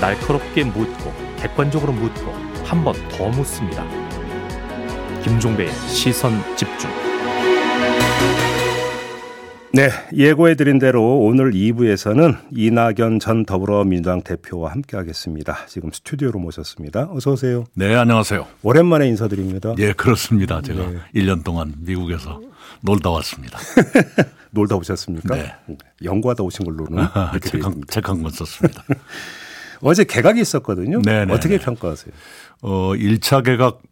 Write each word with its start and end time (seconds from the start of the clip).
날카롭게 0.00 0.64
묻고 0.64 1.12
객관적으로 1.38 1.92
묻고 1.92 2.32
한 2.64 2.82
번 2.84 2.94
더 3.08 3.28
묻습니다. 3.28 3.84
김종배의 5.22 5.70
시선 5.88 6.32
집중. 6.56 7.05
네, 9.76 9.90
예고해드린 10.14 10.78
대로 10.78 11.18
오늘 11.18 11.52
2부에서는 11.52 12.38
이낙연 12.50 13.18
전 13.20 13.44
더불어민주당 13.44 14.22
대표와 14.22 14.72
함께하겠습니다. 14.72 15.66
지금 15.66 15.90
스튜디오로 15.92 16.38
모셨습니다. 16.38 17.10
어서 17.10 17.32
오세요. 17.32 17.64
네, 17.74 17.94
안녕하세요. 17.94 18.46
오랜만에 18.62 19.06
인사드립니다. 19.08 19.74
예, 19.76 19.92
그렇습니다. 19.92 20.62
제가 20.62 20.86
네. 20.88 20.96
1년 21.14 21.44
동안 21.44 21.74
미국에서 21.76 22.40
놀다 22.80 23.10
왔습니다. 23.10 23.58
놀다 24.50 24.76
오셨습니까? 24.76 25.36
네. 25.36 25.54
연구하다 26.02 26.42
오신 26.44 26.64
걸로는 26.64 27.06
책한 27.88 28.22
권 28.22 28.32
썼습니다. 28.32 28.82
어제 29.82 30.04
개각이 30.04 30.40
있었거든요. 30.40 31.02
네네. 31.02 31.34
어떻게 31.34 31.58
평가하세요? 31.58 32.14
어, 32.62 32.92
1차 32.94 33.44
개각 33.44 33.82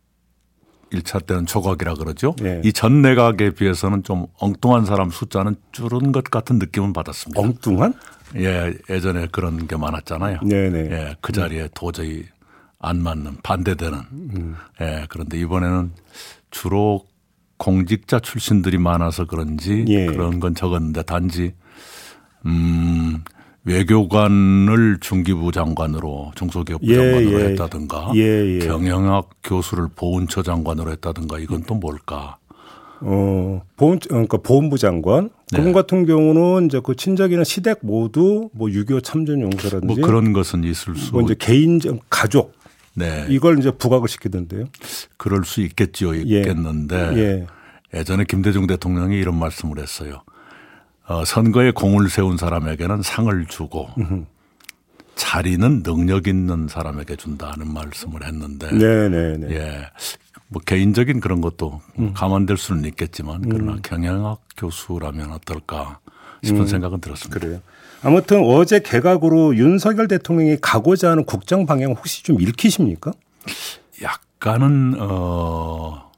1차 0.94 1.26
때는 1.26 1.46
초각이라 1.46 1.94
그러죠. 1.94 2.34
네. 2.40 2.60
이전 2.64 3.02
내각에 3.02 3.50
비해서는 3.50 4.02
좀 4.02 4.26
엉뚱한 4.38 4.86
사람 4.86 5.10
숫자는 5.10 5.56
줄은 5.72 6.12
것 6.12 6.24
같은 6.24 6.58
느낌은 6.58 6.92
받았습니다. 6.92 7.40
엉뚱한? 7.40 7.94
예, 8.36 8.74
예전에 8.90 9.28
그런 9.30 9.66
게 9.66 9.76
많았잖아요. 9.76 10.40
네네. 10.42 10.78
예, 10.90 11.16
그 11.20 11.32
자리에 11.32 11.68
도저히 11.74 12.24
안 12.78 13.02
맞는 13.02 13.38
반대되는. 13.42 13.98
음. 14.12 14.56
예, 14.80 15.06
그런데 15.08 15.38
이번에는 15.38 15.92
주로 16.50 17.06
공직자 17.56 18.20
출신들이 18.20 18.78
많아서 18.78 19.24
그런지 19.24 19.84
예. 19.88 20.06
그런 20.06 20.40
건 20.40 20.54
적었는데 20.54 21.02
단지 21.04 21.54
음 22.46 23.22
외교관을 23.64 24.98
중기부 25.00 25.52
장관으로 25.52 26.32
중소기업부 26.34 26.86
예, 26.86 26.94
장관으로 26.96 27.40
예. 27.40 27.44
했다든가 27.46 28.12
예, 28.14 28.20
예, 28.20 28.58
경영학 28.60 29.30
교수를 29.42 29.88
보훈처 29.94 30.42
장관으로 30.42 30.90
했다든가 30.92 31.38
이건 31.38 31.62
또 31.62 31.74
뭘까? 31.74 32.36
어, 33.00 33.62
보훈, 33.76 33.98
그러니까 33.98 34.38
보훈부 34.38 34.78
장관. 34.78 35.30
네. 35.50 35.58
그분 35.58 35.72
같은 35.72 36.06
경우는 36.06 36.66
이제 36.66 36.80
그 36.82 36.94
친척이나 36.94 37.44
시댁 37.44 37.80
모두 37.82 38.48
뭐6.25 38.56 39.02
참전 39.02 39.40
용사라든지 39.42 39.86
뭐 39.86 40.06
그런 40.06 40.32
것은 40.32 40.64
있을 40.64 40.96
수. 40.96 41.12
뭐 41.12 41.22
이제 41.22 41.34
개인적 41.38 41.98
가족. 42.08 42.54
네. 42.94 43.26
이걸 43.28 43.58
이제 43.58 43.70
부각을 43.70 44.08
시키던데요. 44.08 44.66
그럴 45.16 45.44
수 45.44 45.60
있겠죠. 45.62 46.16
예. 46.16 46.20
있겠는데. 46.20 47.46
예. 47.92 48.04
전에 48.04 48.24
김대중 48.24 48.66
대통령이 48.66 49.16
이런 49.16 49.38
말씀을 49.38 49.78
했어요. 49.78 50.22
어, 51.06 51.24
선거에 51.24 51.70
공을 51.70 52.08
세운 52.08 52.36
사람에게는 52.36 53.02
상을 53.02 53.46
주고 53.46 53.88
자리는 55.16 55.82
능력 55.82 56.26
있는 56.26 56.68
사람에게 56.68 57.16
준다는 57.16 57.72
말씀을 57.72 58.24
했는데 58.24 58.70
네네네. 58.72 59.36
네, 59.36 59.46
네. 59.48 59.54
예. 59.56 59.86
뭐 60.48 60.62
개인적인 60.64 61.20
그런 61.20 61.40
것도 61.40 61.80
음. 61.98 62.12
감안될 62.14 62.56
수는 62.56 62.84
있겠지만 62.84 63.42
그러나 63.48 63.72
음. 63.72 63.80
경영학 63.82 64.40
교수라면 64.56 65.32
어떨까 65.32 65.98
싶은 66.42 66.60
음. 66.62 66.66
생각은 66.66 67.00
들었습니다. 67.00 67.40
그래요. 67.40 67.60
아무튼 68.02 68.42
어제 68.44 68.80
개각으로 68.80 69.56
윤석열 69.56 70.08
대통령이 70.08 70.58
가고자 70.60 71.10
하는 71.10 71.24
국정 71.24 71.64
방향 71.64 71.92
혹시 71.92 72.22
좀 72.22 72.40
읽히십니까? 72.40 73.12
약간은 74.02 74.96
어 74.98 76.12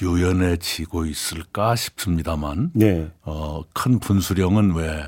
유연해지고 0.00 1.06
있을까 1.06 1.76
싶습니다만 1.76 2.70
네. 2.74 3.08
어, 3.22 3.62
큰 3.72 3.98
분수령은 3.98 4.74
왜 4.74 5.02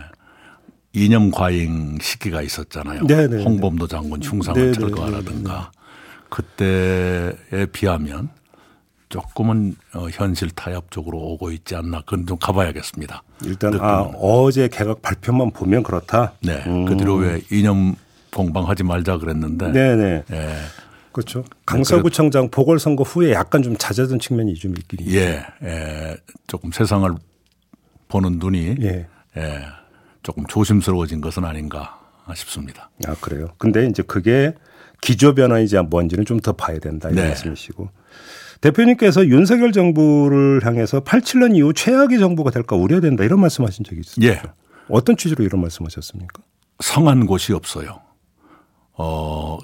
이념 0.93 1.31
과잉 1.31 1.99
시기가 2.01 2.43
있었잖아요. 2.43 3.07
네네. 3.07 3.27
네, 3.29 3.37
네. 3.37 3.45
홍범도 3.45 3.87
장군 3.87 4.23
흉상을 4.23 4.61
네네. 4.61 4.73
네, 4.73 4.79
철거하라든가 4.79 5.71
그때에 6.29 7.67
비하면 7.73 8.31
조금은 9.09 9.75
어, 9.95 10.09
현실 10.11 10.51
타협 10.51 10.91
쪽으로 10.91 11.19
오고 11.19 11.51
있지 11.53 11.75
않나 11.75 12.01
그건 12.03 12.27
좀 12.27 12.37
가봐야겠습니다. 12.39 13.23
일단 13.45 13.79
아, 13.81 14.03
어제 14.17 14.69
개각 14.69 15.01
발표만 15.01 15.51
보면 15.53 15.83
그렇다. 15.83 16.33
네. 16.43 16.63
음. 16.67 16.85
그 16.85 16.97
뒤로 16.97 17.15
왜 17.15 17.41
이념 17.51 17.95
공방하지 18.35 18.85
말자 18.85 19.19
그랬는데. 19.19 19.73
네네. 19.73 20.25
예. 20.31 20.55
그렇죠. 21.19 21.45
강서구청장 21.67 22.49
보궐선거 22.51 23.03
후에 23.03 23.33
약간 23.33 23.61
좀 23.63 23.77
잦아든 23.77 24.21
측면이 24.21 24.55
좀 24.55 24.73
있긴 24.79 25.01
있죠. 25.01 25.17
예, 25.19 25.45
예, 25.65 26.17
조금 26.47 26.71
세상을 26.71 27.11
보는 28.07 28.39
눈이 28.39 28.77
예. 28.83 29.09
예, 29.37 29.63
조금 30.23 30.47
조심스러워진 30.47 31.21
것은 31.21 31.45
아닌가 31.45 31.99
싶습니다. 32.37 32.91
아 33.07 33.17
그래요. 33.21 33.49
근데 33.59 33.87
이제 33.87 34.03
그게 34.05 34.55
기조 35.01 35.35
변화이지 35.35 35.77
뭔지는 35.91 36.25
좀 36.25 36.39
더 36.41 36.53
봐야 36.53 36.79
된다 36.79 37.11
이 37.11 37.15
네. 37.15 37.27
말씀이시고 37.27 37.89
대표님께서 38.61 39.27
윤석열 39.27 39.73
정부를 39.73 40.65
향해서 40.65 41.01
87년 41.01 41.57
이후 41.57 41.73
최악의 41.73 42.21
정부가 42.21 42.51
될까 42.53 42.77
우려된다 42.77 43.25
이런 43.25 43.41
말씀하신 43.41 43.85
적이 43.85 44.01
있습니다. 44.01 44.33
예. 44.33 44.41
어떤 44.89 45.17
취지로 45.17 45.43
이런 45.45 45.61
말씀하셨습니까? 45.63 46.43
성한 46.81 47.27
곳이 47.27 47.53
없어요. 47.55 48.03
어 48.93 49.59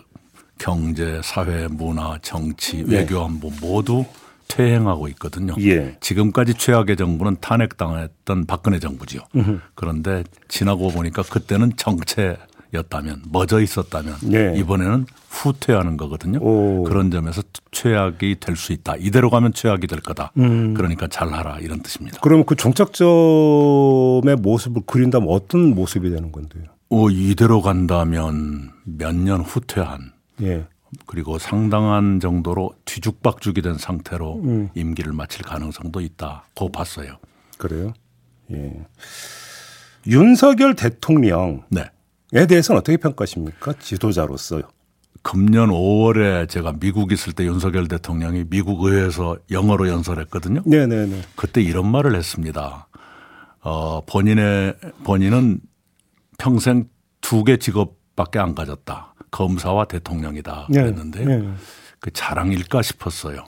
경제, 0.58 1.20
사회, 1.22 1.68
문화, 1.68 2.18
정치, 2.22 2.84
네. 2.84 2.98
외교 2.98 3.22
안보 3.24 3.50
모두 3.60 4.04
퇴행하고 4.48 5.08
있거든요. 5.08 5.54
예. 5.60 5.96
지금까지 6.00 6.54
최악의 6.54 6.96
정부는 6.96 7.36
탄핵당했던 7.40 8.46
박근혜 8.46 8.78
정부지요. 8.78 9.22
으흠. 9.34 9.60
그런데 9.74 10.22
지나고 10.48 10.90
보니까 10.90 11.22
그때는 11.22 11.72
정체였다면 11.76 13.22
멎어 13.32 13.60
있었다면 13.60 14.16
네. 14.22 14.54
이번에는 14.56 15.06
후퇴하는 15.30 15.96
거거든요. 15.96 16.38
오. 16.40 16.84
그런 16.84 17.10
점에서 17.10 17.42
최악이 17.72 18.36
될 18.38 18.54
수 18.54 18.72
있다. 18.72 18.94
이대로 18.96 19.30
가면 19.30 19.52
최악이 19.54 19.88
될 19.88 20.00
거다. 20.00 20.30
음. 20.36 20.74
그러니까 20.74 21.08
잘하라 21.08 21.58
이런 21.60 21.82
뜻입니다. 21.82 22.20
그럼 22.20 22.44
그 22.44 22.54
종착점의 22.54 24.36
모습을 24.36 24.82
그린다면 24.86 25.28
어떤 25.28 25.74
모습이 25.74 26.10
되는 26.10 26.30
건데요? 26.30 26.64
오, 26.90 27.10
이대로 27.10 27.60
간다면 27.62 28.70
몇 28.84 29.14
년 29.16 29.40
후퇴한 29.40 30.12
예. 30.42 30.66
그리고 31.06 31.38
상당한 31.38 32.20
정도로 32.20 32.72
뒤죽박죽이 32.84 33.62
된 33.62 33.76
상태로 33.78 34.40
음. 34.44 34.68
임기를 34.74 35.12
마칠 35.12 35.42
가능성도 35.42 36.00
있다고 36.00 36.70
봤어요. 36.70 37.16
그래요? 37.58 37.92
예. 38.52 38.86
윤석열 40.06 40.74
대통령에 40.76 41.60
네. 41.70 42.46
대해서는 42.46 42.80
어떻게 42.80 42.96
평가하십니까? 42.96 43.74
지도자로서. 43.78 44.62
금년 45.22 45.70
5월에 45.70 46.48
제가 46.50 46.74
미국 46.78 47.10
있을 47.10 47.32
때 47.32 47.44
윤석열 47.46 47.88
대통령이 47.88 48.44
미국 48.50 48.84
의회에서 48.84 49.38
영어로 49.50 49.88
연설했거든요. 49.88 50.62
네네네. 50.66 51.06
네, 51.06 51.16
네. 51.16 51.22
그때 51.34 51.62
이런 51.62 51.90
말을 51.90 52.14
했습니다. 52.14 52.88
어, 53.62 54.02
본인의, 54.04 54.74
본인은 55.04 55.60
평생 56.38 56.88
두 57.22 57.44
개 57.44 57.56
직업밖에 57.56 58.38
안 58.38 58.54
가졌다. 58.54 59.13
검사와 59.34 59.86
대통령이다 59.86 60.68
네. 60.70 60.80
그랬는데 60.80 61.24
네. 61.24 61.48
그 61.98 62.12
자랑일까 62.12 62.82
싶었어요. 62.82 63.44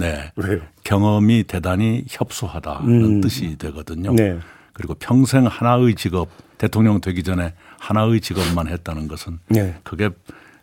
네. 0.00 0.32
왜요? 0.36 0.60
경험이 0.84 1.44
대단히 1.44 2.04
협소하다는 2.08 3.04
음. 3.04 3.20
뜻이 3.20 3.58
되거든요. 3.58 4.14
네. 4.14 4.38
그리고 4.72 4.94
평생 4.94 5.44
하나의 5.46 5.96
직업 5.96 6.30
대통령 6.56 7.02
되기 7.02 7.22
전에 7.22 7.52
하나의 7.78 8.22
직업만 8.22 8.68
했다는 8.68 9.06
것은 9.06 9.38
네. 9.48 9.78
그게 9.84 10.08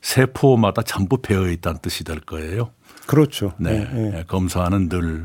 세포마다 0.02 0.82
전부 0.82 1.18
배어 1.18 1.48
있다는 1.48 1.80
뜻이 1.82 2.04
될 2.04 2.20
거예요. 2.22 2.72
그렇죠. 3.06 3.54
네. 3.60 3.88
네. 3.94 4.10
네. 4.10 4.24
검사는 4.28 4.90
늘 4.90 5.24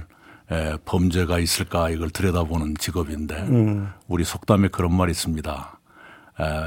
범죄가 0.84 1.38
있을까 1.38 1.88
이걸 1.88 2.10
들여다보는 2.10 2.74
직업인데 2.78 3.36
음. 3.36 3.88
우리 4.06 4.24
속담에 4.24 4.68
그런 4.68 4.94
말이 4.94 5.12
있습니다. 5.12 5.80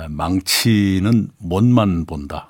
망치는 0.10 1.30
못만 1.38 2.06
본다. 2.06 2.50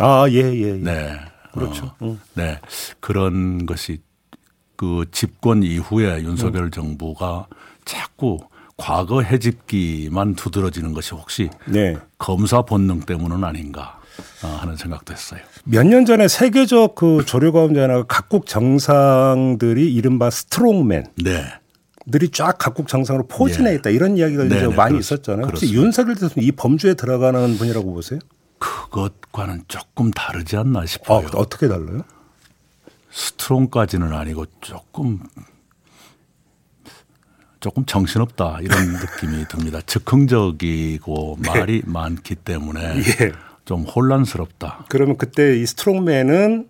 아, 0.00 0.26
예, 0.30 0.36
예. 0.36 0.68
예. 0.68 0.72
네. 0.74 1.18
그렇죠. 1.52 1.92
어, 2.00 2.18
네. 2.34 2.58
그런 3.00 3.66
것이 3.66 3.98
그 4.76 5.04
집권 5.12 5.62
이후에 5.62 6.22
윤석열 6.22 6.64
음. 6.64 6.70
정부가 6.70 7.46
자꾸 7.84 8.38
과거 8.76 9.20
해집기만 9.22 10.34
두드러지는 10.34 10.92
것이 10.92 11.14
혹시 11.14 11.50
네. 11.66 11.96
검사 12.18 12.62
본능 12.62 13.00
때문은 13.00 13.44
아닌가 13.44 14.00
어, 14.42 14.48
하는 14.60 14.76
생각도 14.76 15.12
했어요. 15.12 15.40
몇 15.64 15.84
년 15.86 16.04
전에 16.04 16.26
세계적 16.26 16.94
그 16.94 17.24
조류 17.26 17.52
가운데 17.52 17.86
각국 18.08 18.46
정상들이 18.46 19.92
이른바 19.92 20.30
스트롱맨. 20.30 21.04
네. 21.22 21.44
들이 22.10 22.30
쫙 22.30 22.56
각국 22.58 22.88
정상으로 22.88 23.28
포진해 23.28 23.70
네. 23.70 23.76
있다 23.76 23.90
이런 23.90 24.16
이야기가 24.16 24.44
네, 24.44 24.62
네, 24.62 24.66
많이 24.74 24.92
그렇, 24.92 24.98
있었잖아요. 25.00 25.46
혹시 25.46 25.66
그렇습니다. 25.66 25.80
윤석열 25.82 26.14
대통령 26.16 26.48
이 26.48 26.50
범주에 26.52 26.94
들어가는 26.94 27.58
분이라고 27.58 27.92
보세요? 27.94 28.18
그것과는 28.92 29.64
조금 29.68 30.10
다르지 30.10 30.56
않나 30.56 30.84
싶어요. 30.86 31.26
아, 31.26 31.30
어떻게 31.36 31.66
달라요? 31.66 32.02
스트롱까지는 33.10 34.12
아니고 34.12 34.46
조금 34.60 35.20
조금 37.60 37.84
정신없다 37.86 38.58
이런 38.60 38.92
느낌이 38.92 39.46
듭니다. 39.48 39.80
즉흥적이고 39.86 41.38
네. 41.40 41.48
말이 41.48 41.82
많기 41.86 42.34
때문에 42.34 42.98
예. 42.98 43.32
좀 43.64 43.82
혼란스럽다. 43.82 44.86
그러면 44.88 45.16
그때 45.16 45.56
이 45.56 45.64
스트롱맨은 45.66 46.68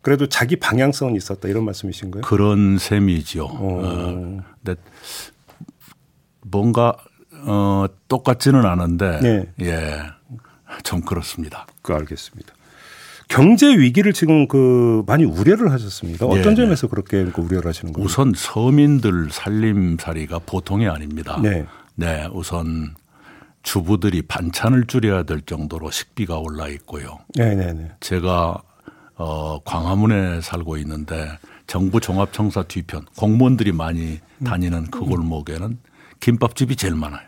그래도 0.00 0.28
자기 0.28 0.56
방향성은 0.56 1.16
있었다 1.16 1.48
이런 1.48 1.64
말씀이신 1.64 2.12
거예요? 2.12 2.22
그런 2.22 2.78
셈이죠. 2.78 3.44
어. 3.44 3.80
어, 3.82 4.42
근데 4.64 4.80
뭔가 6.42 6.96
어, 7.44 7.86
똑같지는 8.08 8.64
않은데 8.64 9.20
네. 9.20 9.52
예, 9.60 10.02
좀 10.84 11.00
그렇습니다. 11.00 11.66
그 11.82 11.92
알겠습니다. 11.94 12.54
경제 13.28 13.76
위기를 13.76 14.14
지금 14.14 14.48
그 14.48 15.02
많이 15.06 15.24
우려를 15.24 15.70
하셨습니다. 15.70 16.24
어떤 16.26 16.54
네. 16.54 16.54
점에서 16.54 16.88
그렇게 16.88 17.24
그 17.26 17.42
우려를 17.42 17.68
하시는 17.68 17.92
거예요? 17.92 18.04
우선 18.04 18.32
서민들 18.34 19.28
살림살이가 19.30 20.40
보통이 20.40 20.88
아닙니다. 20.88 21.38
네. 21.42 21.66
네, 21.94 22.26
우선 22.32 22.94
주부들이 23.62 24.22
반찬을 24.22 24.86
줄여야 24.86 25.24
될 25.24 25.42
정도로 25.42 25.90
식비가 25.90 26.38
올라 26.38 26.68
있고요. 26.68 27.18
네, 27.34 27.54
네, 27.54 27.72
네. 27.74 27.90
제가 28.00 28.62
어 29.16 29.58
광화문에 29.64 30.40
살고 30.40 30.78
있는데 30.78 31.28
정부 31.66 32.00
종합청사 32.00 32.62
뒤편 32.62 33.04
공무원들이 33.16 33.72
많이 33.72 34.20
다니는 34.44 34.86
그 34.90 35.00
골목에는 35.00 35.78
김밥집이 36.20 36.76
제일 36.76 36.94
많아요. 36.94 37.26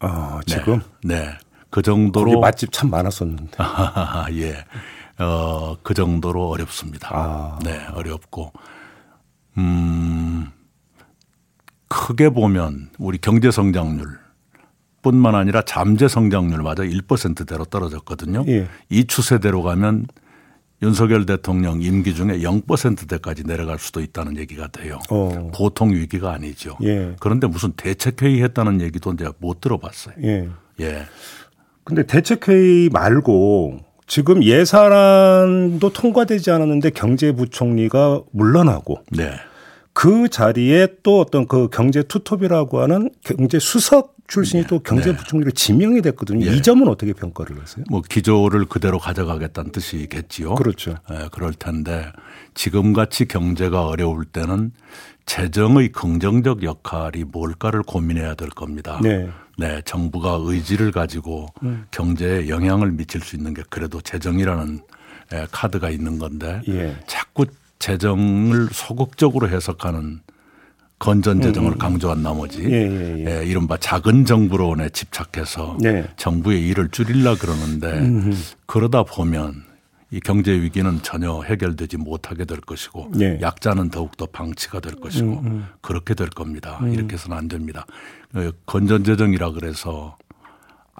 아, 0.00 0.40
지금? 0.46 0.80
네. 1.02 1.24
네. 1.24 1.38
그 1.70 1.82
정도로 1.82 2.40
맛집 2.40 2.72
참 2.72 2.90
많았었는데. 2.90 3.56
예. 4.32 4.64
어, 5.22 5.76
그 5.82 5.94
정도로 5.94 6.48
어렵습니다. 6.48 7.08
아. 7.12 7.58
네, 7.64 7.86
어렵고, 7.92 8.52
음, 9.58 10.46
크게 11.88 12.30
보면 12.30 12.90
우리 12.98 13.18
경제 13.18 13.50
성장률 13.50 14.06
뿐만 15.02 15.34
아니라 15.34 15.62
잠재 15.62 16.06
성장률마저 16.08 16.84
1%대로 16.84 17.64
떨어졌거든요. 17.64 18.44
예. 18.48 18.68
이 18.90 19.04
추세대로 19.06 19.62
가면 19.62 20.06
윤석열 20.82 21.26
대통령 21.26 21.82
임기 21.82 22.14
중에 22.14 22.38
0%대까지 22.40 23.44
내려갈 23.44 23.78
수도 23.78 24.00
있다는 24.00 24.36
얘기가 24.36 24.68
돼요. 24.68 24.98
어. 25.10 25.50
보통 25.54 25.92
위기가 25.92 26.32
아니죠. 26.32 26.76
예. 26.82 27.16
그런데 27.18 27.46
무슨 27.48 27.72
대책회의 27.72 28.42
했다는 28.42 28.80
얘기도 28.80 29.12
이제 29.12 29.28
못 29.38 29.60
들어봤어요. 29.60 30.14
예. 30.22 30.48
예. 30.80 31.06
근데 31.88 32.02
대책회의 32.02 32.90
말고 32.90 33.78
지금 34.06 34.44
예산도 34.44 35.90
통과되지 35.90 36.50
않았는데 36.50 36.90
경제부총리가 36.90 38.24
물러나고 38.30 38.98
네. 39.10 39.32
그 39.94 40.28
자리에 40.28 40.88
또 41.02 41.18
어떤 41.18 41.48
그 41.48 41.70
경제 41.70 42.02
투톱이라고 42.02 42.82
하는 42.82 43.08
경제 43.24 43.58
수석 43.58 44.16
출신이 44.26 44.64
네. 44.64 44.68
또 44.68 44.80
경제부총리로 44.80 45.50
네. 45.50 45.54
지명이 45.54 46.02
됐거든요. 46.02 46.44
네. 46.44 46.56
이 46.56 46.60
점은 46.60 46.88
어떻게 46.88 47.14
평가를 47.14 47.58
하세요? 47.58 47.86
뭐 47.88 48.02
기조를 48.06 48.66
그대로 48.66 48.98
가져가겠다는 48.98 49.72
뜻이겠지요. 49.72 50.56
그렇죠. 50.56 50.96
네, 51.08 51.28
그럴 51.32 51.54
텐데 51.54 52.12
지금같이 52.52 53.24
경제가 53.24 53.86
어려울 53.86 54.26
때는 54.26 54.72
재정의 55.24 55.92
긍정적 55.92 56.64
역할이 56.64 57.24
뭘까를 57.24 57.82
고민해야 57.82 58.34
될 58.34 58.50
겁니다. 58.50 59.00
네. 59.02 59.30
네, 59.58 59.82
정부가 59.84 60.38
의지를 60.40 60.92
가지고 60.92 61.48
음. 61.64 61.84
경제에 61.90 62.48
영향을 62.48 62.92
미칠 62.92 63.20
수 63.20 63.34
있는 63.34 63.54
게 63.54 63.62
그래도 63.68 64.00
재정이라는 64.00 64.80
예, 65.34 65.46
카드가 65.50 65.90
있는 65.90 66.18
건데 66.18 66.62
예. 66.68 66.96
자꾸 67.08 67.44
재정을 67.80 68.68
소극적으로 68.70 69.48
해석하는 69.48 70.20
건전 71.00 71.42
재정을 71.42 71.70
음. 71.70 71.74
음. 71.74 71.78
강조한 71.78 72.22
나머지 72.22 72.62
예, 72.62 72.70
예, 72.70 73.24
예. 73.26 73.40
예, 73.40 73.46
이른바 73.46 73.76
작은 73.76 74.24
정부론에 74.24 74.90
집착해서 74.90 75.76
네. 75.80 76.08
정부의 76.16 76.64
일을 76.68 76.90
줄이려 76.90 77.36
그러는데 77.36 77.88
음. 77.98 78.32
그러다 78.66 79.02
보면 79.02 79.64
이 80.10 80.20
경제 80.20 80.52
위기는 80.52 81.02
전혀 81.02 81.42
해결되지 81.42 81.98
못하게 81.98 82.44
될 82.46 82.60
것이고 82.60 83.12
네. 83.14 83.38
약자는 83.42 83.90
더욱더 83.90 84.26
방치가 84.26 84.80
될 84.80 84.94
것이고 84.94 85.40
음, 85.40 85.46
음. 85.46 85.66
그렇게 85.82 86.14
될 86.14 86.30
겁니다. 86.30 86.78
음. 86.82 86.94
이렇게 86.94 87.14
해서는 87.14 87.36
안 87.36 87.48
됩니다. 87.48 87.84
어, 88.34 88.50
건전재정이라 88.64 89.52
그래서 89.52 90.16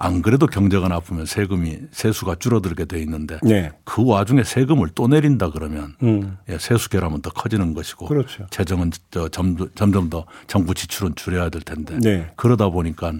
안 0.01 0.21
그래도 0.21 0.47
경제가 0.47 0.87
나쁘면 0.87 1.25
세금이 1.25 1.77
세수가 1.91 2.35
줄어들게 2.35 2.85
돼 2.85 3.01
있는데 3.01 3.37
네. 3.43 3.71
그 3.83 4.05
와중에 4.05 4.43
세금을 4.43 4.89
또 4.95 5.09
내린다 5.09 5.49
그러면 5.49 5.95
음. 6.03 6.37
예, 6.47 6.57
세수 6.57 6.89
결함은 6.89 7.21
더 7.21 7.29
커지는 7.31 7.73
것이고 7.73 8.05
그렇죠. 8.05 8.47
재정은 8.49 8.91
점, 9.31 9.57
점점 9.75 10.09
더 10.09 10.25
정부 10.47 10.73
지출은 10.73 11.15
줄여야 11.15 11.49
될 11.49 11.61
텐데 11.63 11.97
네. 12.01 12.31
그러다 12.37 12.69
보니까 12.69 13.11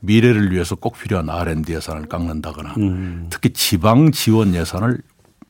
미래를 0.00 0.52
위해서 0.52 0.74
꼭 0.74 0.96
필요한 0.98 1.28
R&D 1.28 1.74
예산을 1.74 2.06
깎는다거나 2.06 2.74
음. 2.78 3.26
특히 3.28 3.50
지방 3.50 4.10
지원 4.10 4.54
예산을 4.54 5.02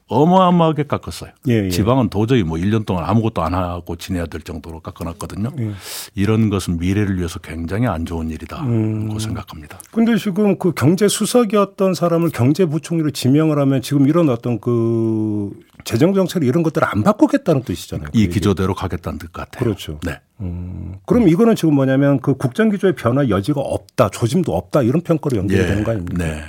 어마어마하게 0.08 0.84
깎았어요. 0.84 1.30
예, 1.48 1.64
예. 1.64 1.70
지방은 1.70 2.10
도저히 2.10 2.42
뭐 2.42 2.58
1년 2.58 2.84
동안 2.84 3.04
아무것도 3.04 3.42
안 3.42 3.54
하고 3.54 3.96
지내야 3.96 4.26
될 4.26 4.42
정도로 4.42 4.80
깎아놨거든요. 4.80 5.50
예. 5.58 5.70
이런 6.14 6.50
것은 6.50 6.78
미래를 6.78 7.18
위해서 7.18 7.38
굉장히 7.38 7.86
안 7.86 8.04
좋은 8.04 8.30
일이다고 8.30 8.64
음. 8.64 9.18
생각합니다. 9.18 9.78
근데 9.90 10.16
지금 10.16 10.58
그 10.58 10.72
경제 10.72 11.08
수석이었던 11.08 11.94
사람을 11.94 12.30
경제부총리로 12.30 13.10
지명을 13.10 13.58
하면 13.58 13.80
지금 13.80 14.06
이런 14.06 14.28
어떤 14.28 14.60
그 14.60 15.50
재정 15.84 16.12
정책 16.14 16.44
이런 16.44 16.62
것들을 16.62 16.86
안 16.86 17.02
바꾸겠다는 17.02 17.62
뜻이잖아요. 17.62 18.08
이 18.12 18.28
기조대로 18.28 18.74
가겠다는 18.74 19.18
뜻 19.18 19.32
같아요. 19.32 19.64
그렇죠. 19.64 19.98
네. 20.04 20.20
음. 20.40 20.96
그럼 21.06 21.28
이거는 21.28 21.56
지금 21.56 21.74
뭐냐면 21.74 22.20
그 22.20 22.34
국정 22.34 22.68
기조의 22.68 22.94
변화 22.96 23.28
여지가 23.28 23.60
없다, 23.60 24.10
조짐도 24.10 24.54
없다 24.54 24.82
이런 24.82 25.00
평가로 25.00 25.36
연결되는 25.38 25.78
예. 25.80 25.84
거 25.84 25.90
아닙니까? 25.92 26.24
네. 26.24 26.42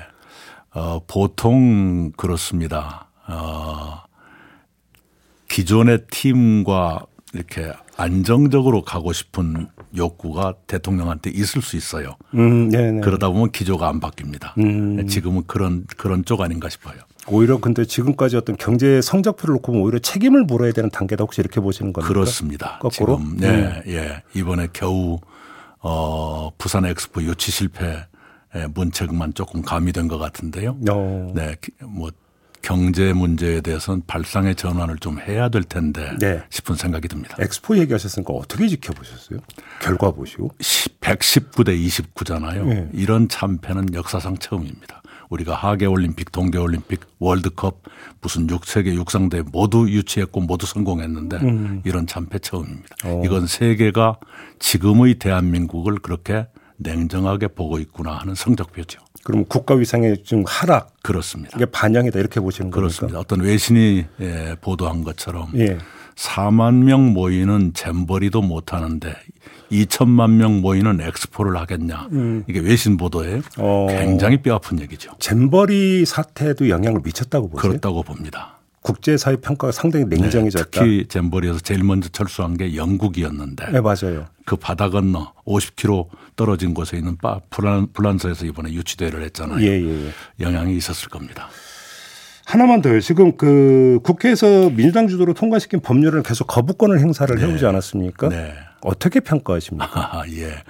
어, 0.73 0.99
보통 1.07 2.11
그렇습니다. 2.17 3.07
어, 3.27 4.01
기존의 5.47 6.05
팀과 6.09 7.05
이렇게 7.33 7.71
안정적으로 7.97 8.83
가고 8.83 9.13
싶은 9.13 9.67
욕구가 9.95 10.55
대통령한테 10.67 11.29
있을 11.29 11.61
수 11.61 11.77
있어요. 11.77 12.15
음, 12.33 13.01
그러다 13.01 13.29
보면 13.29 13.51
기조가 13.51 13.87
안 13.87 13.99
바뀝니다. 13.99 14.57
음. 14.57 15.07
지금은 15.07 15.43
그런 15.45 15.85
그런 15.97 16.25
쪽 16.25 16.41
아닌가 16.41 16.69
싶어요. 16.69 16.95
오히려 17.27 17.59
근데 17.59 17.85
지금까지 17.85 18.35
어떤 18.35 18.57
경제 18.57 19.01
성적표를 19.01 19.53
놓고 19.53 19.71
보면 19.71 19.85
오히려 19.85 19.99
책임을 19.99 20.43
물어야 20.43 20.73
되는 20.73 20.89
단계다 20.89 21.23
혹시 21.23 21.41
이렇게 21.41 21.61
보시는 21.61 21.93
겁니까? 21.93 22.07
그렇습니다. 22.07 22.79
거꾸로? 22.79 23.17
지금 23.17 23.37
네, 23.37 23.47
음. 23.47 23.81
예. 23.87 24.23
이번에 24.35 24.67
겨우 24.73 25.19
어 25.79 26.51
부산 26.57 26.85
엑스포 26.85 27.21
유치 27.21 27.51
실패 27.51 28.05
문책만 28.73 29.33
조금 29.33 29.61
가미된 29.61 30.07
것 30.07 30.17
같은데요. 30.17 30.77
어. 30.89 31.31
네, 31.35 31.55
뭐 31.81 32.09
경제 32.63 33.13
문제에 33.13 33.61
대해서는 33.61 34.01
발상의 34.07 34.55
전환을 34.55 34.97
좀 34.97 35.19
해야 35.19 35.49
될 35.49 35.63
텐데 35.63 36.15
네. 36.19 36.41
싶은 36.49 36.75
생각이 36.75 37.07
듭니다. 37.09 37.35
엑스포 37.39 37.77
얘기하셨으니까 37.77 38.33
어떻게 38.33 38.67
지켜보셨어요? 38.67 39.39
결과 39.81 40.11
보시고. 40.11 40.49
119대 41.01 41.77
29잖아요. 41.85 42.65
네. 42.65 42.89
이런 42.93 43.27
참패는 43.27 43.93
역사상 43.93 44.37
처음입니다. 44.37 45.03
우리가 45.29 45.55
하계올림픽, 45.55 46.31
동계올림픽, 46.31 47.01
월드컵 47.19 47.81
무슨 48.21 48.47
6세계 48.47 48.93
육상대 48.93 49.43
모두 49.51 49.89
유치했고 49.89 50.41
모두 50.41 50.65
성공했는데 50.65 51.37
음. 51.37 51.81
이런 51.83 52.07
참패 52.07 52.39
처음입니다. 52.39 52.95
어. 53.05 53.21
이건 53.25 53.47
세계가 53.47 54.19
지금의 54.59 55.15
대한민국을 55.15 55.99
그렇게 55.99 56.47
냉정하게 56.77 57.49
보고 57.49 57.79
있구나 57.79 58.13
하는 58.13 58.35
성적표죠. 58.35 58.99
그럼 59.23 59.45
국가 59.45 59.75
위상의 59.75 60.23
좀 60.23 60.43
하락 60.45 60.93
그렇습니다. 61.01 61.51
이게 61.55 61.65
반영이다 61.65 62.19
이렇게 62.19 62.39
보시는 62.39 62.71
거죠. 62.71 62.81
그렇습니다. 62.81 63.19
어떤 63.19 63.41
외신이 63.41 64.05
예, 64.19 64.55
보도한 64.61 65.03
것처럼 65.03 65.49
예. 65.55 65.77
4만 66.15 66.83
명 66.83 67.13
모이는 67.13 67.73
잼버리도 67.73 68.41
못 68.41 68.73
하는데 68.73 69.13
2천만 69.71 70.31
명 70.31 70.61
모이는 70.61 71.01
엑스포를 71.01 71.57
하겠냐. 71.57 72.09
음. 72.11 72.43
이게 72.47 72.59
외신 72.59 72.97
보도에 72.97 73.41
어. 73.57 73.87
굉장히 73.89 74.41
뼈아픈 74.41 74.79
얘기죠. 74.81 75.11
잼버리 75.19 76.05
사태도 76.05 76.69
영향을 76.69 77.01
미쳤다고 77.03 77.49
보세요? 77.49 77.61
그렇다고 77.61 78.03
봅니다. 78.03 78.59
국제사회 78.83 79.37
평가가 79.37 79.71
상당히 79.71 80.05
냉정해졌다. 80.05 80.65
네, 80.65 80.69
특히 80.71 81.07
잼버리에서 81.07 81.59
제일 81.59 81.83
먼저 81.83 82.09
철수한 82.09 82.57
게 82.57 82.75
영국이었는데. 82.75 83.71
네, 83.71 83.81
맞아요. 83.81 84.27
그 84.45 84.55
바다 84.55 84.89
건너 84.89 85.33
50km 85.45 86.09
떨어진 86.35 86.73
곳에 86.73 86.97
있는 86.97 87.17
바, 87.17 87.39
프란, 87.49 87.87
프란스에서 87.93 88.45
이번에 88.45 88.71
유치대회를 88.73 89.23
했잖아요. 89.23 89.61
예, 89.61 89.81
예, 89.81 90.07
예. 90.07 90.11
영향이 90.39 90.75
있었을 90.75 91.09
겁니다. 91.09 91.47
하나만 92.45 92.81
더요. 92.81 92.99
지금 92.99 93.37
그 93.37 93.99
국회에서 94.03 94.69
민주당 94.69 95.07
주도로 95.07 95.33
통과시킨 95.33 95.79
법률을 95.79 96.23
계속 96.23 96.45
거부권을 96.47 96.99
행사를 96.99 97.33
네. 97.33 97.45
해오지 97.45 97.65
않았습니까? 97.65 98.29
네. 98.29 98.53
어떻게 98.81 99.21
평가하십니까? 99.21 99.87
아, 100.19 100.23
예. 100.29 100.61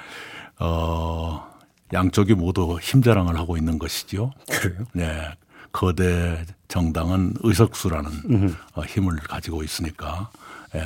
어, 0.59 1.43
양쪽이 1.91 2.35
모두 2.35 2.77
힘자랑을 2.79 3.37
하고 3.37 3.57
있는 3.57 3.79
것이죠. 3.79 4.31
그래요? 4.49 4.83
네. 4.93 5.29
거대 5.73 6.45
정당은 6.69 7.33
의석수라는 7.41 8.11
음. 8.29 8.55
힘을 8.87 9.17
가지고 9.17 9.63
있으니까 9.63 10.29
예, 10.75 10.81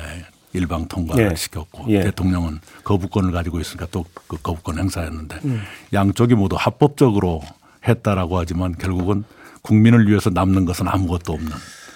일방 0.52 0.88
통과를 0.88 1.30
예. 1.30 1.34
시켰고 1.36 1.86
예. 1.88 2.02
대통령은 2.02 2.58
거부권을 2.82 3.30
가지고 3.30 3.60
있으니까 3.60 3.86
또 3.92 4.04
그 4.28 4.36
거부권 4.42 4.78
행사였는데 4.78 5.40
음. 5.46 5.62
양쪽이 5.92 6.34
모두 6.34 6.54
합법적으로 6.56 7.42
했다라고 7.88 8.38
하지만 8.38 8.76
결국은 8.76 9.24
국민을 9.62 10.08
위해서 10.08 10.30
남는 10.30 10.66
것은 10.66 10.86
아무것도 10.86 11.32
없는 11.32 11.50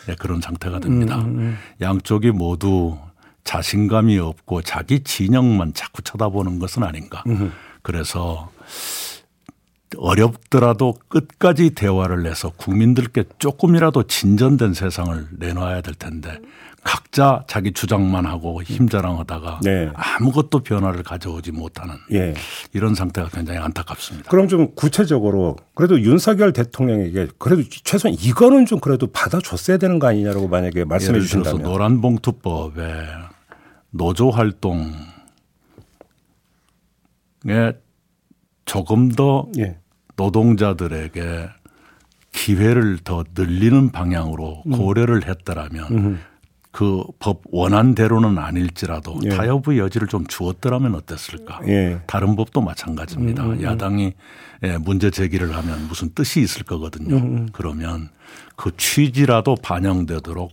네, 0.07 0.17
그런 0.19 0.41
상태가 0.41 0.81
됩니다. 0.81 1.17
음, 1.19 1.27
음, 1.27 1.39
음. 1.39 1.59
양쪽이 1.81 2.33
모두 2.33 2.99
자신감이 3.45 4.19
없고 4.19 4.63
자기 4.63 5.01
진영만 5.01 5.75
자꾸 5.75 6.03
쳐다보는 6.03 6.59
것은 6.59 6.83
아닌가. 6.83 7.23
음. 7.29 7.53
그래서 7.83 8.51
어렵더라도 9.97 10.95
끝까지 11.09 11.71
대화를 11.71 12.23
내서 12.23 12.51
국민들께 12.51 13.25
조금이라도 13.39 14.05
진전된 14.05 14.75
세상을 14.75 15.29
내놔야 15.39 15.81
될 15.81 15.95
텐데 15.95 16.39
각자 16.85 17.45
자기 17.47 17.73
주장만 17.73 18.27
하고 18.27 18.63
힘자랑하다가 18.63 19.61
네. 19.63 19.91
아무것도 19.95 20.61
변화를 20.61 21.05
가져오지 21.05 21.53
못하는 21.53 21.95
예. 22.13 22.35
이런 22.73 22.95
상태가 22.95 23.29
굉장히 23.29 23.61
안타깝습니다. 23.61 24.29
그럼 24.29 24.49
좀 24.49 24.75
구체적으로 24.75 25.57
그래도 25.75 26.01
윤석열 26.01 26.53
대통령에게 26.53 27.29
그래도 27.39 27.63
최소한 27.85 28.17
이거는 28.21 28.67
좀 28.67 28.81
그래도 28.81 29.07
받아줬어야 29.07 29.77
되는 29.77 30.01
거 30.01 30.09
아니냐라고 30.09 30.49
만약에 30.49 30.85
말씀해 30.85 31.21
주신다면 31.21 31.63
노란봉투법에 31.63 32.83
노조 33.91 34.31
활동에 34.31 34.93
조금 38.65 39.09
더 39.11 39.47
예. 39.59 39.82
노동자들에게 40.23 41.49
기회를 42.33 42.99
더 43.03 43.25
늘리는 43.35 43.91
방향으로 43.91 44.63
음. 44.67 44.73
고려를 44.73 45.27
했더라면 45.29 45.87
음. 45.91 46.21
그법 46.71 47.43
원안대로는 47.51 48.39
아닐지라도 48.39 49.21
예. 49.25 49.29
타협의 49.29 49.79
여지를 49.79 50.09
좀 50.09 50.27
주었더라면 50.27 50.95
어땠을까. 50.95 51.61
예. 51.67 52.01
다른 52.07 52.35
법도 52.35 52.63
마찬가지입니다. 52.63 53.45
음, 53.45 53.51
음, 53.51 53.59
음. 53.59 53.63
야당이 53.63 54.15
예, 54.63 54.79
문제 54.79 55.11
제기를 55.11 55.55
하면 55.55 55.87
무슨 55.89 56.09
뜻이 56.15 56.41
있을 56.41 56.63
거거든요. 56.63 57.17
음, 57.17 57.23
음. 57.23 57.49
그러면 57.53 58.09
그 58.57 58.75
취지라도 58.77 59.57
반영되도록 59.57 60.53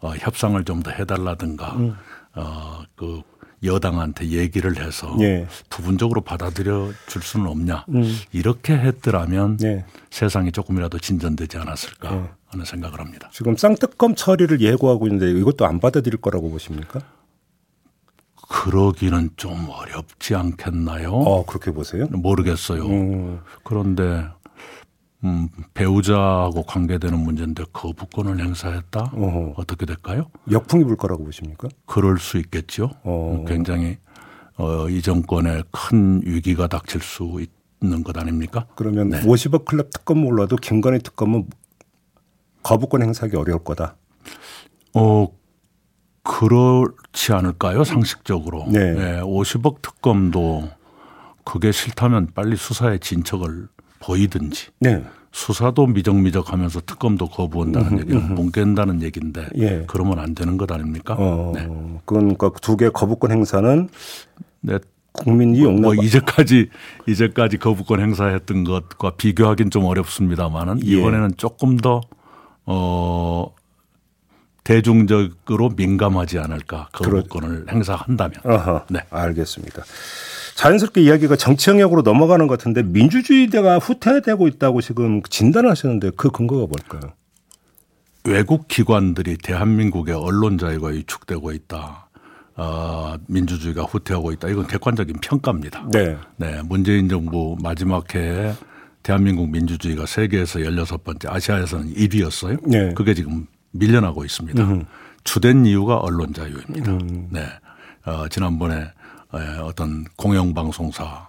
어, 0.00 0.12
협상을 0.16 0.62
좀 0.64 0.82
더 0.82 0.92
해달라든가 0.92 1.74
음. 1.74 1.94
어, 2.36 2.82
그 2.94 3.22
여당한테 3.62 4.28
얘기를 4.28 4.76
해서 4.78 5.16
예. 5.20 5.46
부분적으로 5.70 6.20
받아들여 6.20 6.92
줄 7.08 7.22
수는 7.22 7.46
없냐 7.46 7.84
음. 7.88 8.04
이렇게 8.32 8.74
했더라면 8.74 9.58
예. 9.62 9.84
세상이 10.10 10.52
조금이라도 10.52 10.98
진전되지 10.98 11.58
않았을까 11.58 12.14
예. 12.14 12.24
하는 12.46 12.64
생각을 12.64 13.00
합니다. 13.00 13.28
지금 13.32 13.56
쌍특검 13.56 14.14
처리를 14.14 14.60
예고하고 14.60 15.06
있는데 15.08 15.30
이것도 15.38 15.66
안 15.66 15.80
받아들일 15.80 16.20
거라고 16.20 16.50
보십니까? 16.50 17.00
그러기는 18.48 19.30
좀 19.36 19.68
어렵지 19.68 20.34
않겠나요? 20.34 21.10
어, 21.12 21.44
그렇게 21.44 21.70
보세요? 21.70 22.06
모르겠어요. 22.10 22.86
음. 22.86 23.40
그런데 23.62 24.26
음, 25.24 25.48
배우자하고 25.74 26.62
관계되는 26.62 27.18
문제인데 27.18 27.64
거부권을 27.72 28.38
행사했다? 28.40 29.12
어허. 29.14 29.54
어떻게 29.56 29.84
될까요? 29.84 30.30
역풍이 30.50 30.84
불 30.84 30.96
거라고 30.96 31.24
보십니까? 31.24 31.68
그럴 31.86 32.18
수 32.18 32.38
있겠죠. 32.38 32.90
어. 33.02 33.44
굉장히 33.48 33.98
어, 34.56 34.88
이 34.88 35.02
정권에 35.02 35.62
큰 35.70 36.20
위기가 36.24 36.66
닥칠 36.68 37.00
수 37.00 37.40
있는 37.82 38.02
것 38.04 38.16
아닙니까? 38.16 38.66
그러면 38.76 39.08
네. 39.10 39.20
50억 39.22 39.64
클럽 39.64 39.90
특검 39.90 40.18
몰라도 40.18 40.56
김건희 40.56 41.00
특검은 41.00 41.48
거부권 42.62 43.02
행사하기 43.02 43.36
어려울 43.36 43.62
거다. 43.64 43.96
어, 44.94 45.26
그렇지 46.22 47.32
않을까요? 47.32 47.84
상식적으로. 47.84 48.66
네. 48.68 48.92
네 48.92 49.20
50억 49.20 49.82
특검도 49.82 50.68
그게 51.44 51.72
싫다면 51.72 52.28
빨리 52.34 52.56
수사에 52.56 52.98
진척을 52.98 53.68
보이든지 54.00 54.68
네. 54.80 55.04
수사도 55.32 55.86
미적미적하면서 55.86 56.80
특검도 56.86 57.28
거부한다는 57.28 57.92
음, 57.92 58.00
얘기는 58.00 58.20
음. 58.22 58.34
뭉갠다는 58.34 59.02
얘기인데 59.02 59.46
예. 59.56 59.84
그러면 59.86 60.18
안 60.18 60.34
되는 60.34 60.56
것 60.56 60.70
아닙니까? 60.72 61.14
어, 61.18 61.52
네. 61.54 61.62
그건 62.04 62.34
그러니까 62.36 62.50
두 62.60 62.76
개 62.76 62.88
거부권 62.88 63.30
행사는 63.32 63.88
네. 64.60 64.78
국민이 65.12 65.62
용납. 65.62 65.80
뭐 65.80 65.94
이제까지 65.94 66.70
이제까지 67.06 67.58
거부권 67.58 68.00
행사했던 68.00 68.64
것과 68.64 69.12
비교하기는 69.16 69.70
좀 69.70 69.84
어렵습니다만은 69.84 70.80
예. 70.84 70.90
이번에는 70.98 71.32
조금 71.36 71.76
더 71.76 72.00
어. 72.66 73.52
대중적으로 74.64 75.70
민감하지 75.70 76.38
않을까 76.38 76.90
거부권을 76.92 77.64
그렇... 77.64 77.72
행사한다면. 77.72 78.34
어허, 78.44 78.84
네, 78.90 79.00
알겠습니다. 79.08 79.82
자연스럽게 80.58 81.00
이야기가 81.02 81.36
정치 81.36 81.70
영역으로 81.70 82.02
넘어가는 82.02 82.48
것 82.48 82.58
같은데 82.58 82.82
민주주의가 82.82 83.78
후퇴되고 83.78 84.48
있다고 84.48 84.80
지금 84.80 85.22
진단하시는데 85.22 86.10
그 86.16 86.30
근거가 86.30 86.66
뭘까요? 86.66 87.12
외국 88.24 88.66
기관들이 88.66 89.36
대한민국의 89.36 90.16
언론 90.16 90.58
자유가 90.58 90.88
위축되고 90.88 91.52
있다. 91.52 92.08
어, 92.56 93.14
민주주의가 93.28 93.84
후퇴하고 93.84 94.32
있다. 94.32 94.48
이건 94.48 94.66
객관적인 94.66 95.18
평가입니다. 95.20 95.86
네. 95.92 96.16
네. 96.38 96.60
문재인 96.64 97.08
정부 97.08 97.56
마지막 97.62 98.12
해에 98.16 98.52
대한민국 99.04 99.48
민주주의가 99.50 100.06
세계에서 100.06 100.58
16번째, 100.58 101.32
아시아에서는 101.32 101.94
1위였어요. 101.94 102.68
네. 102.68 102.92
그게 102.94 103.14
지금 103.14 103.46
밀려나고 103.70 104.24
있습니다. 104.24 104.60
음. 104.64 104.86
주된 105.22 105.66
이유가 105.66 105.98
언론 105.98 106.32
자유입니다. 106.34 106.90
음. 106.90 107.28
네. 107.30 107.46
어, 108.06 108.26
지난번에 108.28 108.74
예, 108.74 108.90
어떤 109.62 110.04
공영방송사 110.16 111.28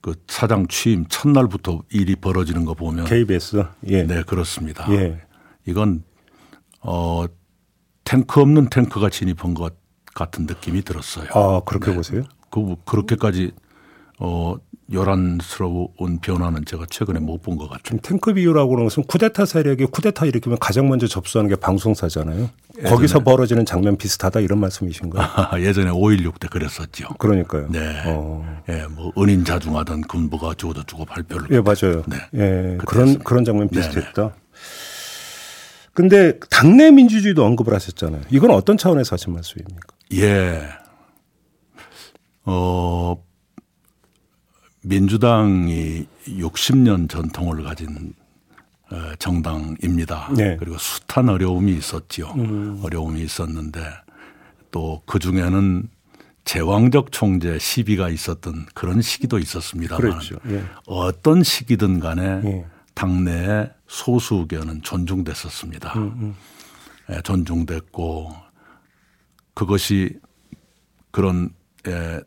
그 0.00 0.14
사장 0.26 0.66
취임 0.66 1.06
첫날부터 1.06 1.82
일이 1.90 2.16
벌어지는 2.16 2.64
거 2.64 2.74
보면 2.74 3.04
KBS 3.04 3.64
예. 3.88 4.02
네 4.04 4.22
그렇습니다. 4.22 4.90
예. 4.92 5.20
이건 5.66 6.02
어 6.80 7.26
탱크 8.04 8.40
없는 8.40 8.70
탱크가 8.70 9.10
진입한 9.10 9.54
것 9.54 9.74
같은 10.14 10.46
느낌이 10.46 10.82
들었어요. 10.82 11.28
아 11.34 11.60
그렇게 11.64 11.90
네. 11.90 11.96
보세요? 11.96 12.22
그 12.50 12.76
그렇게까지 12.84 13.52
어 14.18 14.56
요란스러운 14.92 16.18
변화는 16.20 16.64
제가 16.64 16.86
최근에 16.90 17.20
못 17.20 17.42
본 17.42 17.56
것 17.56 17.68
같아요. 17.70 17.98
탱크 18.02 18.34
비유라고 18.34 18.72
하는 18.74 18.84
것은 18.84 19.04
쿠데타 19.04 19.46
세력이 19.46 19.86
쿠데타 19.86 20.26
일으키면 20.26 20.58
가장 20.58 20.88
먼저 20.88 21.06
접수하는 21.06 21.48
게 21.48 21.56
방송사잖아요. 21.56 22.50
거기서 22.86 23.20
벌어지는 23.20 23.64
장면 23.66 23.96
비슷하다 23.96 24.40
이런 24.40 24.58
말씀이신가요? 24.60 25.60
예전에 25.64 25.90
5.16 25.90 26.38
때 26.40 26.48
그랬었죠. 26.48 27.08
그러니까요. 27.18 27.68
네. 27.70 28.02
어. 28.06 28.62
예, 28.68 28.84
뭐 28.90 29.12
은인 29.18 29.44
자중하던 29.44 30.02
군부가 30.02 30.54
주어도 30.54 30.82
주고 30.84 31.04
발표를. 31.04 31.48
예, 31.50 31.60
맞아요. 31.60 32.02
네. 32.06 32.16
예, 32.34 32.78
그런 32.84 33.18
그런 33.20 33.44
장면 33.44 33.68
비슷했다. 33.68 34.12
네네. 34.22 34.34
근데 35.92 36.38
당내 36.50 36.90
민주주의도 36.92 37.44
언급을 37.44 37.74
하셨잖아요. 37.74 38.22
이건 38.30 38.50
어떤 38.52 38.76
차원에서 38.78 39.14
하신 39.14 39.34
말씀입니까? 39.34 39.88
예. 40.14 40.62
어, 42.44 43.16
민주당이 44.82 46.06
60년 46.26 47.08
전통을 47.08 47.62
가진 47.64 48.14
어, 48.90 49.14
정당입니다. 49.18 50.32
네. 50.36 50.56
그리고 50.58 50.76
숱한 50.78 51.28
어려움이 51.28 51.72
있었지요. 51.76 52.32
음. 52.36 52.80
어려움이 52.82 53.20
있었는데 53.22 53.80
또 54.70 55.02
그 55.06 55.18
중에는 55.18 55.88
제왕적 56.44 57.12
총재 57.12 57.58
시비가 57.58 58.08
있었던 58.08 58.66
그런 58.74 59.02
시기도 59.02 59.38
있었습니다만 59.38 60.00
그렇죠. 60.00 60.36
예. 60.48 60.64
어떤 60.86 61.42
시기든 61.42 62.00
간에 62.00 62.22
예. 62.44 62.66
당내의 62.94 63.70
소수 63.86 64.36
의견은 64.36 64.82
존중됐었습니다. 64.82 65.92
음, 65.96 66.02
음. 66.02 66.36
예, 67.10 67.20
존중됐고 67.22 68.34
그것이 69.54 70.18
그런 71.10 71.50
예, 71.86 72.20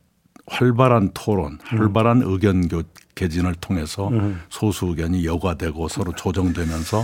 활발한 0.47 1.11
토론, 1.13 1.57
활발한 1.63 2.21
음. 2.21 2.31
의견 2.31 2.67
개진을 3.15 3.55
통해서 3.55 4.09
음. 4.09 4.41
소수 4.49 4.87
의견이 4.87 5.25
여과되고 5.25 5.87
서로 5.87 6.13
조정되면서 6.13 7.03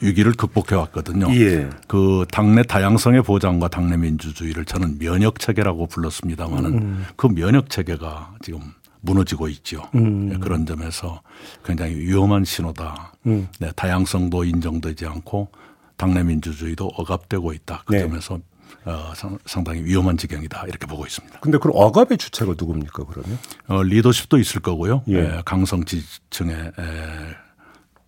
위기를 0.00 0.32
극복해 0.32 0.74
왔거든요. 0.76 1.26
예. 1.34 1.68
그 1.88 2.24
당내 2.30 2.62
다양성의 2.62 3.22
보장과 3.22 3.68
당내 3.68 3.96
민주주의를 3.96 4.64
저는 4.64 4.98
면역 4.98 5.38
체계라고 5.38 5.86
불렀습니다마는 5.86 6.72
음. 6.72 7.06
그 7.16 7.26
면역 7.26 7.70
체계가 7.70 8.36
지금 8.42 8.60
무너지고 9.00 9.48
있죠. 9.48 9.82
음. 9.94 10.28
네, 10.28 10.38
그런 10.38 10.64
점에서 10.64 11.22
굉장히 11.64 11.96
위험한 11.96 12.44
신호다. 12.44 13.14
음. 13.26 13.48
네, 13.58 13.70
다양성도 13.74 14.44
인정되지 14.44 15.06
않고 15.06 15.50
당내 15.96 16.22
민주주의도 16.22 16.86
억압되고 16.96 17.52
있다. 17.52 17.82
그 17.84 17.94
네. 17.94 18.00
점에서 18.00 18.38
어, 18.84 19.12
상당히 19.46 19.84
위험한 19.84 20.16
지경이다 20.16 20.64
이렇게 20.66 20.86
보고 20.86 21.06
있습니다. 21.06 21.40
근데 21.40 21.58
그럼 21.58 21.76
억압의 21.76 22.18
주체가 22.18 22.54
누굽니까 22.58 23.04
그러면? 23.04 23.38
어, 23.68 23.82
리더십도 23.82 24.38
있을 24.38 24.60
거고요. 24.60 25.02
예. 25.08 25.20
에, 25.20 25.42
강성 25.44 25.84
지지층의 25.84 26.56
에, 26.56 26.72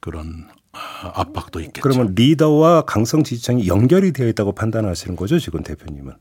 그런 0.00 0.48
어, 0.72 1.08
압박도 1.14 1.60
있겠죠. 1.60 1.80
그러면 1.82 2.14
리더와 2.14 2.82
강성 2.82 3.22
지지층이 3.22 3.68
연결이 3.68 4.12
되어 4.12 4.28
있다고 4.28 4.52
판단하시는 4.52 5.16
거죠 5.16 5.38
지금 5.38 5.62
대표님은? 5.62 6.12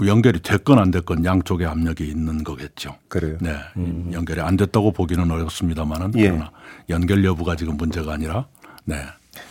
뭐 0.00 0.08
연결이 0.08 0.40
됐건 0.40 0.78
안 0.78 0.90
됐건 0.90 1.24
양쪽에 1.24 1.66
압력이 1.66 2.08
있는 2.08 2.42
거겠죠. 2.42 2.96
그래요. 3.08 3.36
네. 3.40 3.54
음. 3.76 4.10
연결이 4.12 4.40
안 4.40 4.56
됐다고 4.56 4.92
보기는 4.92 5.30
어렵습니다만은 5.30 6.12
예. 6.16 6.28
그러나 6.28 6.50
연결 6.88 7.24
여부가 7.24 7.54
지금 7.54 7.76
문제가 7.76 8.14
아니라 8.14 8.46
네. 8.84 8.96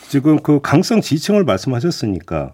지금 0.08 0.42
그 0.42 0.60
강성 0.62 1.02
지층을 1.02 1.44
말씀하셨으니까 1.44 2.54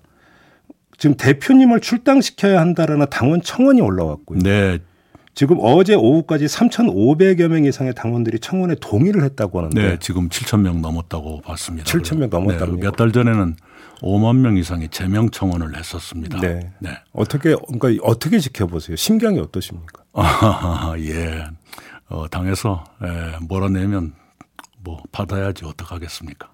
지금 0.98 1.16
대표님을 1.18 1.80
출당시켜야 1.82 2.60
한다라는 2.60 3.08
당원 3.10 3.42
청원이 3.42 3.82
올라왔고요. 3.82 4.40
네. 4.40 4.80
지금 5.34 5.58
어제 5.60 5.96
오후까지 5.96 6.46
3,500여 6.46 7.50
명 7.50 7.66
이상의 7.66 7.94
당원들이 7.94 8.40
청원에 8.40 8.76
동의를 8.80 9.24
했다고 9.26 9.60
하는데. 9.60 9.82
네, 9.82 9.98
지금 10.00 10.30
7천 10.30 10.62
명 10.62 10.82
넘었다고 10.82 11.42
봤습니다. 11.42 11.92
7천 11.92 12.20
명 12.20 12.30
넘었다고. 12.30 12.78
네, 12.78 12.82
몇달 12.82 13.12
전에는 13.12 13.58
5만 14.02 14.38
명 14.38 14.56
이상이 14.56 14.88
제명 14.88 15.30
청원을 15.30 15.78
했었습니다. 15.78 16.40
네. 16.40 16.72
네. 16.80 16.98
어떻게 17.12 17.54
그러니까 17.54 18.06
어떻게 18.08 18.40
지켜보세요? 18.40 18.96
심경이 18.96 19.40
어떠십니까? 19.40 20.04
아, 20.14 20.96
예. 21.00 21.44
어, 22.08 22.28
당에서 22.30 22.86
예, 23.04 23.38
몰아내면 23.42 24.14
뭐 24.80 25.02
받아야지 25.12 25.66
어떡하겠습니까? 25.66 26.50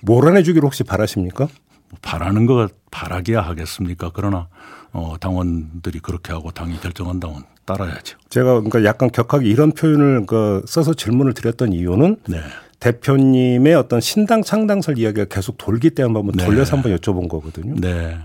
몰아내 0.00 0.42
주기를 0.44 0.64
혹시 0.64 0.84
바라십니까? 0.84 1.48
뭐 1.90 1.98
바라는 2.02 2.46
거 2.46 2.68
바라기야 2.90 3.40
하겠습니까? 3.40 4.10
그러나 4.12 4.48
어, 4.92 5.16
당원들이 5.20 6.00
그렇게 6.00 6.32
하고 6.32 6.50
당이 6.50 6.80
결정한다면 6.80 7.44
따라야죠. 7.64 8.18
제가 8.30 8.54
그러니까 8.54 8.84
약간 8.84 9.10
격하게 9.10 9.46
이런 9.46 9.72
표현을 9.72 10.26
그 10.26 10.62
써서 10.66 10.94
질문을 10.94 11.34
드렸던 11.34 11.72
이유는 11.72 12.16
네. 12.28 12.40
대표님의 12.80 13.74
어떤 13.74 14.00
신당 14.00 14.42
창당설 14.42 14.98
이야기가 14.98 15.26
계속 15.26 15.58
돌기 15.58 15.90
때문에 15.90 16.18
한번 16.18 16.36
네. 16.36 16.44
돌려서 16.44 16.76
한번 16.76 16.96
여쭤본 16.96 17.28
거거든요. 17.28 17.74
네. 17.76 18.18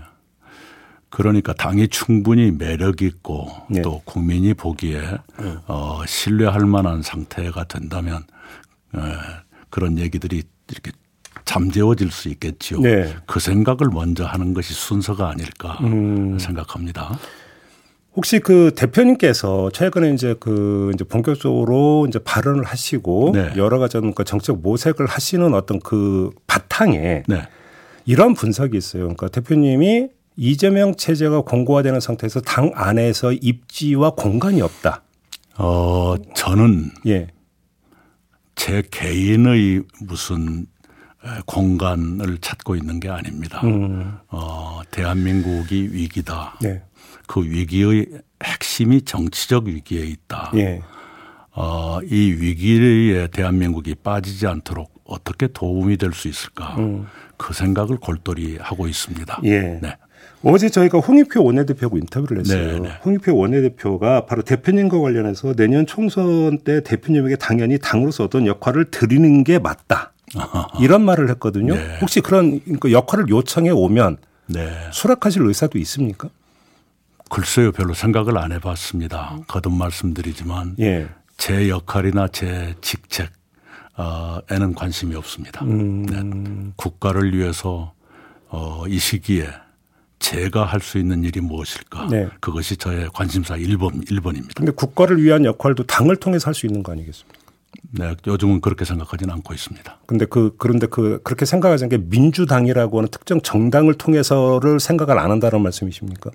그러니까 1.10 1.52
당이 1.52 1.88
충분히 1.88 2.50
매력 2.50 3.02
있고 3.02 3.48
네. 3.70 3.82
또 3.82 4.02
국민이 4.04 4.54
보기에 4.54 5.00
네. 5.00 5.56
어, 5.66 6.00
신뢰할 6.06 6.66
만한 6.66 7.02
상태가 7.02 7.64
된다면 7.64 8.22
에, 8.96 8.98
그런 9.70 9.98
얘기들이 9.98 10.42
이렇게 10.68 10.90
잠재워질 11.44 12.10
수 12.10 12.28
있겠지요. 12.28 12.80
네. 12.80 13.14
그 13.26 13.40
생각을 13.40 13.90
먼저 13.92 14.24
하는 14.24 14.54
것이 14.54 14.72
순서가 14.74 15.28
아닐까 15.28 15.78
음. 15.82 16.38
생각합니다. 16.38 17.18
혹시 18.16 18.38
그 18.38 18.72
대표님께서 18.76 19.70
최근에 19.72 20.12
이제 20.12 20.36
그 20.38 20.92
이제 20.94 21.04
본격적으로 21.04 22.06
이제 22.08 22.18
발언을 22.20 22.64
하시고 22.64 23.32
네. 23.34 23.52
여러 23.56 23.78
가지 23.78 23.98
그 24.14 24.24
정책 24.24 24.58
모색을 24.60 25.06
하시는 25.06 25.52
어떤 25.52 25.80
그 25.80 26.30
바탕에 26.46 27.24
네. 27.26 27.48
이런 28.06 28.34
분석이 28.34 28.76
있어요. 28.76 29.02
그러니까 29.02 29.28
대표님이 29.28 30.08
이재명 30.36 30.94
체제가 30.94 31.42
공고화되는 31.42 32.00
상태에서 32.00 32.40
당 32.40 32.70
안에서 32.74 33.32
입지와 33.32 34.10
공간이 34.10 34.62
없다. 34.62 35.02
어, 35.58 36.16
저는 36.34 36.90
예. 37.06 37.28
제 38.54 38.82
개인의 38.90 39.82
무슨 40.00 40.66
공간을 41.46 42.38
찾고 42.38 42.76
있는 42.76 43.00
게 43.00 43.08
아닙니다. 43.08 43.60
음. 43.64 44.16
어, 44.28 44.80
대한민국이 44.90 45.88
위기다. 45.92 46.56
네. 46.60 46.82
그 47.26 47.42
위기의 47.42 48.06
핵심이 48.42 49.02
정치적 49.02 49.64
위기에 49.66 50.04
있다. 50.04 50.52
예. 50.56 50.82
어, 51.52 52.00
이 52.02 52.32
위기에 52.32 53.28
대한민국이 53.28 53.94
빠지지 53.94 54.46
않도록 54.46 54.92
어떻게 55.04 55.46
도움이 55.46 55.96
될 55.96 56.12
수 56.12 56.28
있을까 56.28 56.76
음. 56.78 57.06
그 57.36 57.54
생각을 57.54 57.96
골똘히 57.98 58.56
하고 58.60 58.86
있습니다. 58.88 59.40
예. 59.44 59.78
네. 59.80 59.96
어제 60.42 60.68
저희가 60.68 60.98
홍익표 60.98 61.42
원내대표하고 61.42 61.96
인터뷰를 61.96 62.40
했어요. 62.40 62.66
네네. 62.66 62.80
네. 62.80 62.94
홍익표 63.04 63.34
원내대표가 63.34 64.26
바로 64.26 64.42
대표님과 64.42 64.98
관련해서 65.00 65.54
내년 65.54 65.86
총선 65.86 66.58
때 66.58 66.82
대표님에게 66.82 67.36
당연히 67.36 67.78
당으로서 67.78 68.24
어떤 68.24 68.46
역할을 68.46 68.86
드리는 68.90 69.42
게 69.44 69.58
맞다. 69.58 70.12
이런 70.80 71.04
말을 71.04 71.28
했거든요. 71.30 71.74
네. 71.74 71.98
혹시 72.00 72.20
그런 72.20 72.60
그 72.80 72.92
역할을 72.92 73.28
요청해 73.28 73.70
오면 73.70 74.18
네. 74.46 74.76
수락하실 74.92 75.42
의사도 75.46 75.78
있습니까? 75.78 76.28
글쎄요, 77.30 77.72
별로 77.72 77.94
생각을 77.94 78.36
안 78.38 78.52
해봤습니다. 78.52 79.38
거듭 79.48 79.72
말씀드리지만 79.72 80.76
예. 80.80 81.08
제 81.36 81.68
역할이나 81.68 82.28
제 82.28 82.74
직책 82.80 83.30
에는 84.50 84.74
관심이 84.74 85.14
없습니다. 85.14 85.64
음. 85.64 86.06
네. 86.06 86.72
국가를 86.76 87.36
위해서 87.36 87.92
어, 88.48 88.84
이 88.88 88.98
시기에 88.98 89.48
제가 90.18 90.64
할 90.64 90.80
수 90.80 90.98
있는 90.98 91.22
일이 91.24 91.40
무엇일까? 91.40 92.06
네. 92.08 92.28
그것이 92.40 92.76
저의 92.76 93.08
관심사 93.12 93.56
1번, 93.56 94.06
1번입니다. 94.08 94.54
근데 94.56 94.72
국가를 94.72 95.22
위한 95.22 95.44
역할도 95.44 95.84
당을 95.84 96.16
통해서 96.16 96.46
할 96.46 96.54
수 96.54 96.66
있는 96.66 96.82
거 96.82 96.92
아니겠습니까? 96.92 97.38
네, 97.90 98.14
요즘은 98.26 98.60
그렇게 98.60 98.84
생각하지는 98.84 99.32
않고 99.34 99.54
있습니다. 99.54 99.98
근데 100.06 100.24
그 100.26 100.54
그런데 100.58 100.86
그 100.86 101.20
그렇게 101.22 101.44
생각하는 101.44 101.88
게 101.88 101.98
민주당이라고 101.98 102.98
하는 102.98 103.08
특정 103.10 103.40
정당을 103.40 103.94
통해서를 103.94 104.80
생각을 104.80 105.18
안 105.18 105.30
한다는 105.30 105.62
말씀이십니까? 105.62 106.30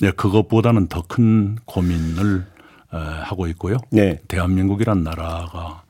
네, 0.00 0.10
그것보다는 0.12 0.86
더 0.88 1.02
큰 1.08 1.56
고민을 1.64 2.46
하고 2.90 3.46
있고요. 3.48 3.76
네. 3.90 4.20
대한민국이란 4.28 5.02
나라가 5.02 5.82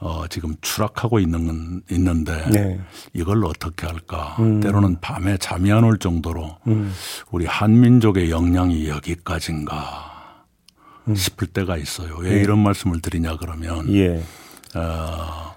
어, 0.00 0.24
지금 0.28 0.54
추락하고 0.60 1.18
있는 1.18 1.82
있는데 1.90 2.44
네. 2.50 2.80
이걸 3.14 3.44
어떻게 3.44 3.86
할까? 3.86 4.36
음. 4.38 4.60
때로는 4.60 5.00
밤에 5.00 5.36
잠이 5.38 5.70
안 5.72 5.84
올 5.84 5.98
정도로 5.98 6.58
음. 6.66 6.92
우리 7.30 7.46
한민족의 7.46 8.30
역량이 8.30 8.88
여기까지인가 8.88 10.13
음. 11.08 11.14
싶을 11.14 11.48
때가 11.48 11.76
있어요. 11.76 12.16
왜 12.18 12.30
네. 12.30 12.40
이런 12.40 12.58
말씀을 12.60 13.00
드리냐 13.00 13.36
그러면 13.36 13.92
예. 13.94 14.22
어, 14.74 15.54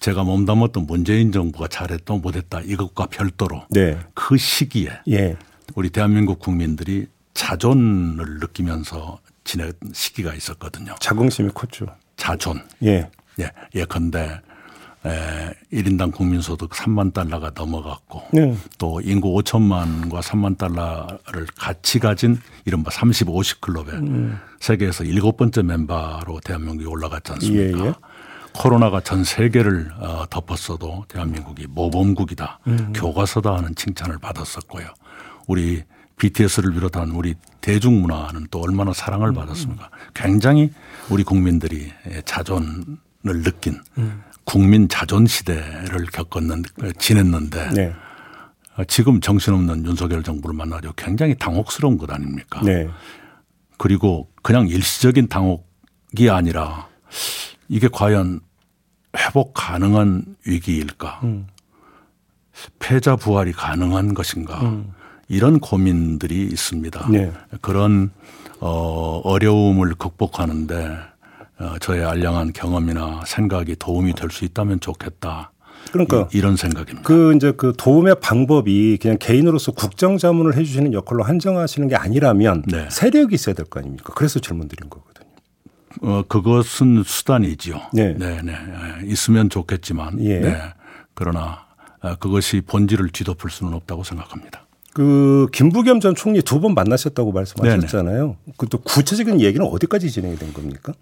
제가 0.00 0.22
몸담았던 0.24 0.86
문재인 0.86 1.32
정부가 1.32 1.68
잘했다 1.68 2.14
못했다 2.14 2.60
이것과 2.60 3.06
별도로 3.06 3.64
네. 3.70 3.98
그 4.14 4.36
시기에 4.36 4.90
예. 5.10 5.36
우리 5.74 5.90
대한민국 5.90 6.38
국민들이 6.38 7.06
자존을 7.34 8.38
느끼면서 8.40 9.18
지낸 9.44 9.72
시기가 9.92 10.34
있었거든요. 10.34 10.94
자긍심이 11.00 11.50
컸죠. 11.52 11.86
자존. 12.16 12.62
예. 12.82 13.10
예. 13.40 13.50
예컨대 13.74 14.40
에, 15.06 15.54
1인당 15.72 16.12
국민소득 16.12 16.70
3만 16.70 17.12
달러가 17.12 17.50
넘어갔고 17.54 18.22
네. 18.32 18.56
또 18.78 19.00
인구 19.02 19.34
5천만과 19.36 20.20
3만 20.20 20.58
달러를 20.58 21.46
같이 21.56 21.98
가진 21.98 22.40
이른바 22.64 22.90
30, 22.90 23.28
50 23.28 23.60
클럽에 23.60 23.92
음. 23.92 24.38
세계에서 24.60 25.04
일곱 25.04 25.36
번째 25.36 25.62
멤버로 25.62 26.40
대한민국이 26.44 26.86
올라갔지 26.86 27.32
않습니까? 27.32 27.84
예, 27.84 27.88
예. 27.88 27.92
코로나가 28.52 29.00
전 29.00 29.22
세계를 29.22 29.92
어, 29.98 30.24
덮었어도 30.30 31.04
대한민국이 31.08 31.66
모범국이다, 31.68 32.60
음. 32.66 32.92
교과서다 32.94 33.54
하는 33.54 33.74
칭찬을 33.74 34.18
받았었고요. 34.18 34.86
우리 35.46 35.82
BTS를 36.16 36.72
비롯한 36.72 37.10
우리 37.10 37.34
대중문화는 37.60 38.48
또 38.50 38.60
얼마나 38.60 38.92
사랑을 38.92 39.28
음. 39.28 39.34
받았습니까? 39.34 39.90
굉장히 40.14 40.72
우리 41.10 41.22
국민들이 41.22 41.92
자존을 42.24 43.42
느낀 43.42 43.80
음. 43.98 44.22
국민 44.46 44.88
자존 44.88 45.26
시대를 45.26 46.06
겪었는 46.12 46.62
지냈는데 46.98 47.70
네. 47.74 47.92
지금 48.86 49.20
정신없는 49.20 49.84
윤석열 49.84 50.22
정부를 50.22 50.56
만나죠. 50.56 50.92
굉장히 50.96 51.34
당혹스러운 51.36 51.98
것 51.98 52.10
아닙니까? 52.10 52.62
네. 52.62 52.88
그리고 53.76 54.28
그냥 54.42 54.68
일시적인 54.68 55.28
당혹이 55.28 56.30
아니라 56.30 56.88
이게 57.68 57.88
과연 57.90 58.40
회복 59.18 59.52
가능한 59.52 60.36
위기일까? 60.46 61.20
음. 61.24 61.48
패자 62.78 63.16
부활이 63.16 63.52
가능한 63.52 64.14
것인가? 64.14 64.60
음. 64.62 64.92
이런 65.28 65.58
고민들이 65.58 66.44
있습니다. 66.44 67.08
네. 67.10 67.32
그런 67.60 68.12
어, 68.60 69.20
어려움을 69.24 69.94
극복하는데 69.96 70.76
어, 70.76 71.15
저의 71.80 72.04
알량한 72.04 72.52
경험이나 72.52 73.22
생각이 73.26 73.76
도움이 73.76 74.14
될 74.14 74.30
수 74.30 74.44
있다면 74.44 74.80
좋겠다. 74.80 75.52
그러니까 75.92 76.28
이, 76.34 76.40
런 76.40 76.56
생각입니다. 76.56 77.02
그 77.02 77.34
이제 77.36 77.52
그 77.56 77.72
도움의 77.76 78.16
방법이 78.20 78.98
그냥 79.00 79.16
개인으로서 79.20 79.72
국정 79.72 80.18
자문을 80.18 80.56
해주시는 80.56 80.92
역할로 80.92 81.22
한정하시는 81.22 81.88
게 81.88 81.94
아니라면 81.96 82.62
네. 82.66 82.88
세력이 82.90 83.34
있어야 83.36 83.54
될 83.54 83.66
거 83.66 83.80
아닙니까? 83.80 84.12
그래서 84.16 84.40
질문 84.40 84.68
드린 84.68 84.90
거거든요. 84.90 85.26
어 86.02 86.22
그것은 86.28 87.02
수단이지요. 87.04 87.80
네, 87.94 88.14
네, 88.18 88.42
네. 88.42 88.52
있으면 89.04 89.48
좋겠지만, 89.48 90.22
예. 90.24 90.40
네. 90.40 90.56
그러나 91.14 91.64
어, 92.02 92.16
그것이 92.16 92.60
본질을 92.60 93.10
뒤덮을 93.10 93.48
수는 93.50 93.72
없다고 93.72 94.02
생각합니다. 94.04 94.66
그 94.92 95.46
김부겸 95.52 96.00
전 96.00 96.14
총리 96.14 96.42
두 96.42 96.60
번 96.60 96.74
만나셨다고 96.74 97.32
말씀하셨잖아요. 97.32 98.36
그 98.58 98.66
또 98.68 98.78
구체적인 98.78 99.40
얘기는 99.40 99.64
어디까지 99.64 100.10
진행이 100.10 100.36
된 100.36 100.52
겁니까? 100.52 100.92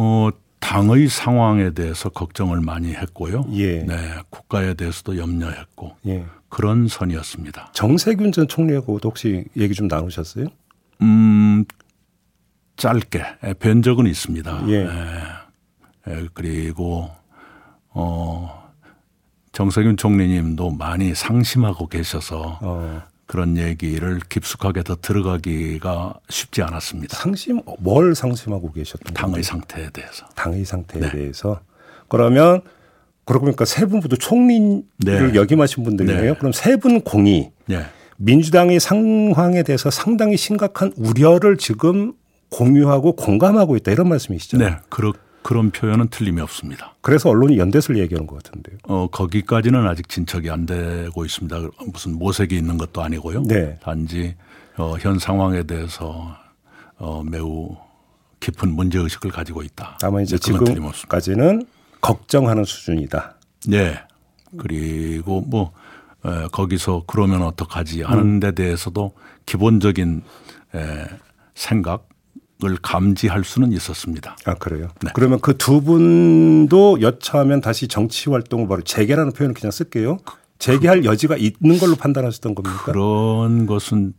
어 0.00 0.30
당의 0.60 1.08
상황에 1.08 1.70
대해서 1.70 2.08
걱정을 2.08 2.60
많이 2.60 2.94
했고요. 2.94 3.44
예. 3.54 3.82
네, 3.82 3.96
국가에 4.30 4.74
대해서도 4.74 5.18
염려했고 5.18 5.96
예. 6.06 6.24
그런 6.48 6.86
선이었습니다. 6.86 7.70
정세균 7.72 8.30
전 8.30 8.46
총리하고도 8.46 9.08
혹시 9.08 9.44
얘기 9.56 9.74
좀 9.74 9.88
나누셨어요? 9.88 10.46
음, 11.02 11.64
짧게 12.76 13.22
뵌 13.58 13.82
적은 13.82 14.06
있습니다. 14.06 14.68
예. 14.68 14.88
예. 16.08 16.28
그리고 16.32 17.10
어 17.88 18.70
정세균 19.50 19.96
총리님도 19.96 20.70
많이 20.70 21.12
상심하고 21.12 21.88
계셔서 21.88 22.60
어. 22.62 23.02
그런 23.28 23.58
얘기를 23.58 24.20
깊숙하게 24.30 24.82
더 24.82 24.96
들어가기가 24.96 26.14
쉽지 26.30 26.62
않았습니다. 26.62 27.14
상심 27.16 27.60
뭘 27.78 28.14
상심하고 28.14 28.72
계셨던 28.72 29.12
당의? 29.12 29.42
상태에 29.42 29.90
대해서. 29.90 30.24
당의 30.34 30.64
상태에 30.64 31.02
네. 31.02 31.10
대해서. 31.10 31.60
그러면 32.08 32.62
그러고 33.26 33.44
보니까 33.44 33.66
세 33.66 33.84
분 33.84 34.00
모두 34.00 34.16
총리를 34.16 34.82
네. 35.04 35.34
역임하신 35.34 35.84
분들이네요. 35.84 36.32
네. 36.32 36.38
그럼 36.38 36.52
세 36.52 36.78
분 36.78 37.02
공이 37.02 37.50
네. 37.66 37.84
민주당의 38.16 38.80
상황에 38.80 39.62
대해서 39.62 39.90
상당히 39.90 40.38
심각한 40.38 40.92
우려를 40.96 41.58
지금 41.58 42.14
공유하고 42.50 43.12
공감하고 43.14 43.76
있다 43.76 43.92
이런 43.92 44.08
말씀이시죠? 44.08 44.56
네, 44.56 44.76
그렇 44.88 45.12
그런 45.48 45.70
표현은 45.70 46.08
틀림이 46.08 46.42
없습니다. 46.42 46.94
그래서 47.00 47.30
언론이 47.30 47.56
연대설 47.56 47.96
얘기하는 47.96 48.26
것 48.26 48.42
같은데요. 48.42 48.76
어, 48.82 49.08
거기까지는 49.10 49.86
아직 49.88 50.06
진척이 50.06 50.50
안 50.50 50.66
되고 50.66 51.24
있습니다. 51.24 51.70
무슨 51.90 52.18
모색이 52.18 52.54
있는 52.54 52.76
것도 52.76 53.02
아니고요. 53.02 53.44
네. 53.44 53.78
단지 53.82 54.34
어, 54.76 54.96
현 55.00 55.18
상황에 55.18 55.62
대해서 55.62 56.36
어, 56.98 57.22
매우 57.24 57.74
깊은 58.40 58.72
문제 58.72 58.98
의식을 58.98 59.30
가지고 59.30 59.62
있다. 59.62 59.96
다만 60.02 60.22
이제 60.22 60.36
지금까지는 60.36 61.64
걱정하는 62.02 62.64
수준이다. 62.64 63.36
네. 63.68 63.98
그리고 64.58 65.40
뭐 65.40 65.72
에, 66.26 66.48
거기서 66.52 67.04
그러면 67.06 67.40
어떡하지 67.40 68.02
하는 68.02 68.38
데 68.38 68.52
대해서도 68.52 69.14
기본적인 69.46 70.22
에, 70.74 71.06
생각 71.54 72.02
을 72.02 72.17
감지할 72.82 73.44
수는 73.44 73.72
있었습니다. 73.72 74.36
아 74.44 74.54
그래요? 74.54 74.88
네. 75.02 75.10
그러면 75.14 75.40
그 75.40 75.56
두 75.56 75.80
분도 75.80 77.00
여차하면 77.00 77.60
다시 77.60 77.86
정치 77.88 78.30
활동을 78.30 78.66
바로 78.68 78.82
재개라는 78.82 79.32
표현을 79.32 79.54
그냥 79.54 79.70
쓸게요. 79.70 80.18
재개할 80.58 81.02
그, 81.02 81.06
여지가 81.06 81.36
있는 81.36 81.78
걸로 81.78 81.94
판단하셨던 81.94 82.54
겁니까? 82.56 82.82
그런 82.84 83.66
것은 83.66 84.12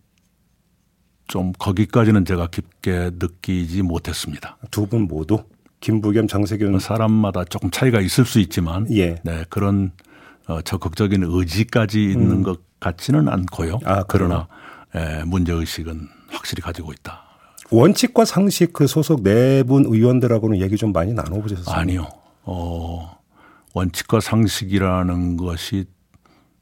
좀 1.28 1.52
거기까지는 1.60 2.26
제가 2.26 2.48
깊게 2.48 3.12
느끼지 3.20 3.82
못했습니다. 3.84 4.58
두 4.72 4.86
분 4.88 5.02
모두 5.04 5.44
김부겸, 5.82 6.28
정세균 6.28 6.72
뭐 6.72 6.80
사람마다 6.80 7.44
조금 7.46 7.70
차이가 7.72 8.02
있을 8.02 8.26
수 8.26 8.40
있지만 8.40 8.88
예. 8.92 9.16
네, 9.24 9.44
그런 9.50 9.92
어, 10.48 10.62
적극적인 10.62 11.24
의지까지 11.26 12.04
있는 12.04 12.32
음. 12.32 12.44
것 12.44 12.62
같지는 12.80 13.28
않고요. 13.30 13.80
아, 13.86 14.04
그러나 14.08 14.48
예, 14.96 15.24
문제 15.26 15.54
의식은 15.54 16.08
확실히 16.32 16.62
가지고 16.62 16.92
있다. 16.94 17.24
원칙과 17.72 18.26
상식 18.26 18.74
그 18.74 18.88
소속 18.88 19.22
네분 19.24 19.86
의원들하고는 19.86 20.60
얘기 20.62 20.76
좀 20.78 20.92
많이 20.92 21.14
나눠보셨어요? 21.14 21.76
아니요. 21.76 22.08
어, 22.44 23.18
원칙과 23.74 24.20
상식이라는 24.20 25.38
것이 25.38 25.86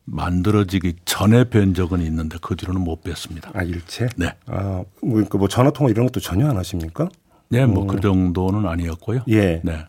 만들어지기 0.05 0.95
전에 1.05 1.45
뵌 1.45 1.73
적은 1.73 2.01
있는데 2.01 2.37
그 2.41 2.55
뒤로는 2.55 2.81
못 2.81 3.03
뵀습니다. 3.03 3.55
아 3.55 3.63
일체? 3.63 4.07
네. 4.15 4.33
아 4.45 4.83
그러니까 5.01 5.37
뭐 5.37 5.47
전화 5.47 5.69
통화 5.71 5.89
이런 5.89 6.05
것도 6.07 6.19
전혀 6.19 6.47
안 6.47 6.57
하십니까? 6.57 7.09
네, 7.49 7.65
뭐그 7.65 7.97
어. 7.97 7.99
정도는 7.99 8.67
아니었고요. 8.67 9.21
예. 9.29 9.61
네. 9.63 9.85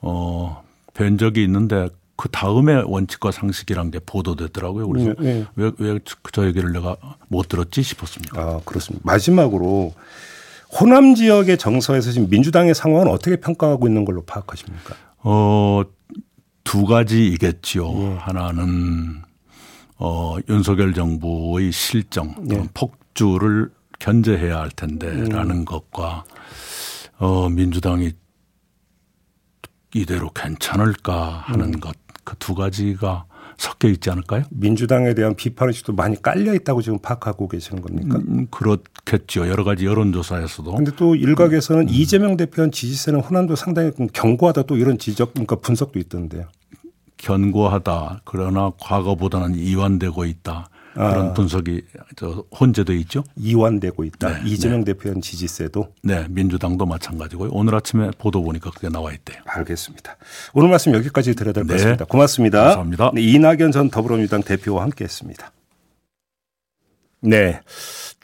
어, 0.00 0.62
뵌 0.94 1.16
적이 1.18 1.44
있는데 1.44 1.88
그 2.16 2.28
다음에 2.30 2.82
원칙과 2.86 3.30
상식이란 3.30 3.90
게 3.90 3.98
보도됐더라고요. 4.04 4.88
그래서 4.88 5.14
네, 5.18 5.34
네. 5.34 5.46
왜, 5.56 5.70
왜 5.78 5.98
저 6.32 6.46
얘기를 6.46 6.72
내가 6.72 6.96
못 7.28 7.48
들었지 7.48 7.82
싶었습니다. 7.82 8.40
아, 8.40 8.60
그렇습니다. 8.64 9.02
마지막으로 9.04 9.94
호남 10.78 11.14
지역의 11.14 11.58
정서에서 11.58 12.12
지금 12.12 12.28
민주당의 12.28 12.74
상황은 12.74 13.08
어떻게 13.08 13.36
평가하고 13.36 13.86
있는 13.86 14.04
걸로 14.04 14.22
파악하십니까? 14.22 14.94
어, 15.18 15.82
두 16.64 16.84
가지이겠지요. 16.84 17.92
예. 17.94 18.16
하나는 18.18 19.22
어, 19.98 20.36
윤석열 20.48 20.92
정부의 20.92 21.72
실정, 21.72 22.34
예. 22.50 22.62
폭주를 22.74 23.70
견제해야 23.98 24.58
할 24.58 24.70
텐데라는 24.70 25.50
음. 25.50 25.64
것과 25.64 26.24
어, 27.18 27.48
민주당이 27.48 28.12
이대로 29.94 30.30
괜찮을까 30.30 31.44
하는 31.46 31.74
음. 31.74 31.80
것, 31.80 31.96
그 32.24 32.34
두 32.38 32.54
가지가 32.54 33.24
섞여 33.58 33.88
있지 33.88 34.10
않을까요? 34.10 34.44
민주당에 34.50 35.14
대한 35.14 35.34
비판 35.34 35.68
의식도 35.68 35.94
많이 35.94 36.20
깔려 36.20 36.54
있다고 36.54 36.82
지금 36.82 36.98
파악하고 36.98 37.48
계시는 37.48 37.82
겁니까? 37.82 38.18
음, 38.28 38.46
그렇겠죠. 38.50 39.48
여러 39.48 39.64
가지 39.64 39.86
여론조사에서도. 39.86 40.70
그런데 40.70 40.92
또 40.96 41.14
일각에서는 41.14 41.82
음. 41.82 41.88
이재명 41.88 42.36
대표한 42.36 42.70
지지세는 42.70 43.20
호남도 43.20 43.56
상당히 43.56 43.92
견고하다 44.12 44.64
또 44.64 44.76
이런 44.76 44.98
지적, 44.98 45.32
그러니까 45.32 45.56
분석도 45.56 45.98
있던데요. 45.98 46.44
견고하다. 47.16 48.20
그러나 48.24 48.72
과거보다는 48.78 49.54
이완되고 49.56 50.24
있다. 50.26 50.68
그런 50.96 51.28
아. 51.28 51.32
분석이 51.34 51.82
저 52.16 52.44
혼재돼 52.58 52.96
있죠. 53.00 53.22
이완되고 53.36 54.04
있다. 54.04 54.42
네, 54.42 54.50
이재명 54.50 54.82
네. 54.82 54.94
대표의 54.94 55.20
지지세도. 55.20 55.92
네, 56.02 56.26
민주당도 56.30 56.86
마찬가지고요. 56.86 57.50
오늘 57.52 57.74
아침에 57.74 58.10
보도 58.18 58.42
보니까 58.42 58.70
그게 58.70 58.88
나와 58.88 59.12
있대요. 59.12 59.38
알겠습니다. 59.44 60.16
오늘 60.54 60.70
말씀 60.70 60.94
여기까지 60.94 61.34
드려야 61.34 61.52
될것 61.52 61.68
네. 61.68 61.74
같습니다. 61.74 62.04
고맙습니다. 62.06 62.62
감사합니다. 62.62 63.10
네, 63.14 63.22
이낙연 63.22 63.72
전 63.72 63.90
더불어민주당 63.90 64.42
대표와 64.42 64.82
함께했습니다. 64.84 65.52
네. 67.20 67.60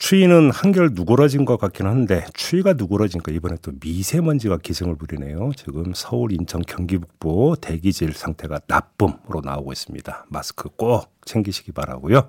추위는 0.03 0.51
한결 0.51 0.91
누그러진 0.95 1.45
것 1.45 1.59
같긴 1.59 1.87
한데 1.87 2.25
추위가 2.35 2.73
누그러지니까 2.73 3.31
이번에 3.31 3.55
또 3.62 3.71
미세먼지가 3.81 4.59
기승을 4.59 4.97
부리네요. 4.97 5.53
지금 5.55 5.93
서울, 5.95 6.33
인천, 6.33 6.61
경기 6.67 6.99
북부 6.99 7.55
대기질 7.61 8.12
상태가 8.12 8.59
나쁨으로 8.67 9.43
나오고 9.45 9.71
있습니다. 9.71 10.27
마스크 10.29 10.71
꼭 10.71 11.12
챙기시기 11.25 11.71
바라고요. 11.71 12.27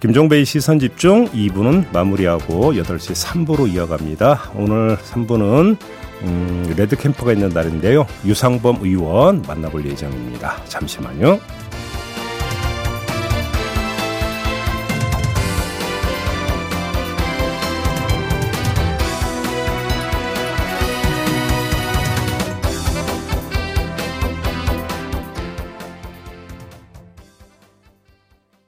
김종배의 0.00 0.44
시선 0.44 0.80
집중 0.80 1.26
2부는 1.26 1.92
마무리하고 1.92 2.72
8시 2.72 3.46
3부로 3.46 3.72
이어갑니다. 3.72 4.50
오늘 4.56 4.96
3부는 4.96 5.76
음, 6.22 6.74
레드 6.76 6.96
캠프가 6.96 7.32
있는 7.32 7.50
날인데요. 7.50 8.08
유상범 8.26 8.78
의원 8.82 9.42
만나볼 9.42 9.86
예정입니다. 9.86 10.64
잠시만요. 10.64 11.38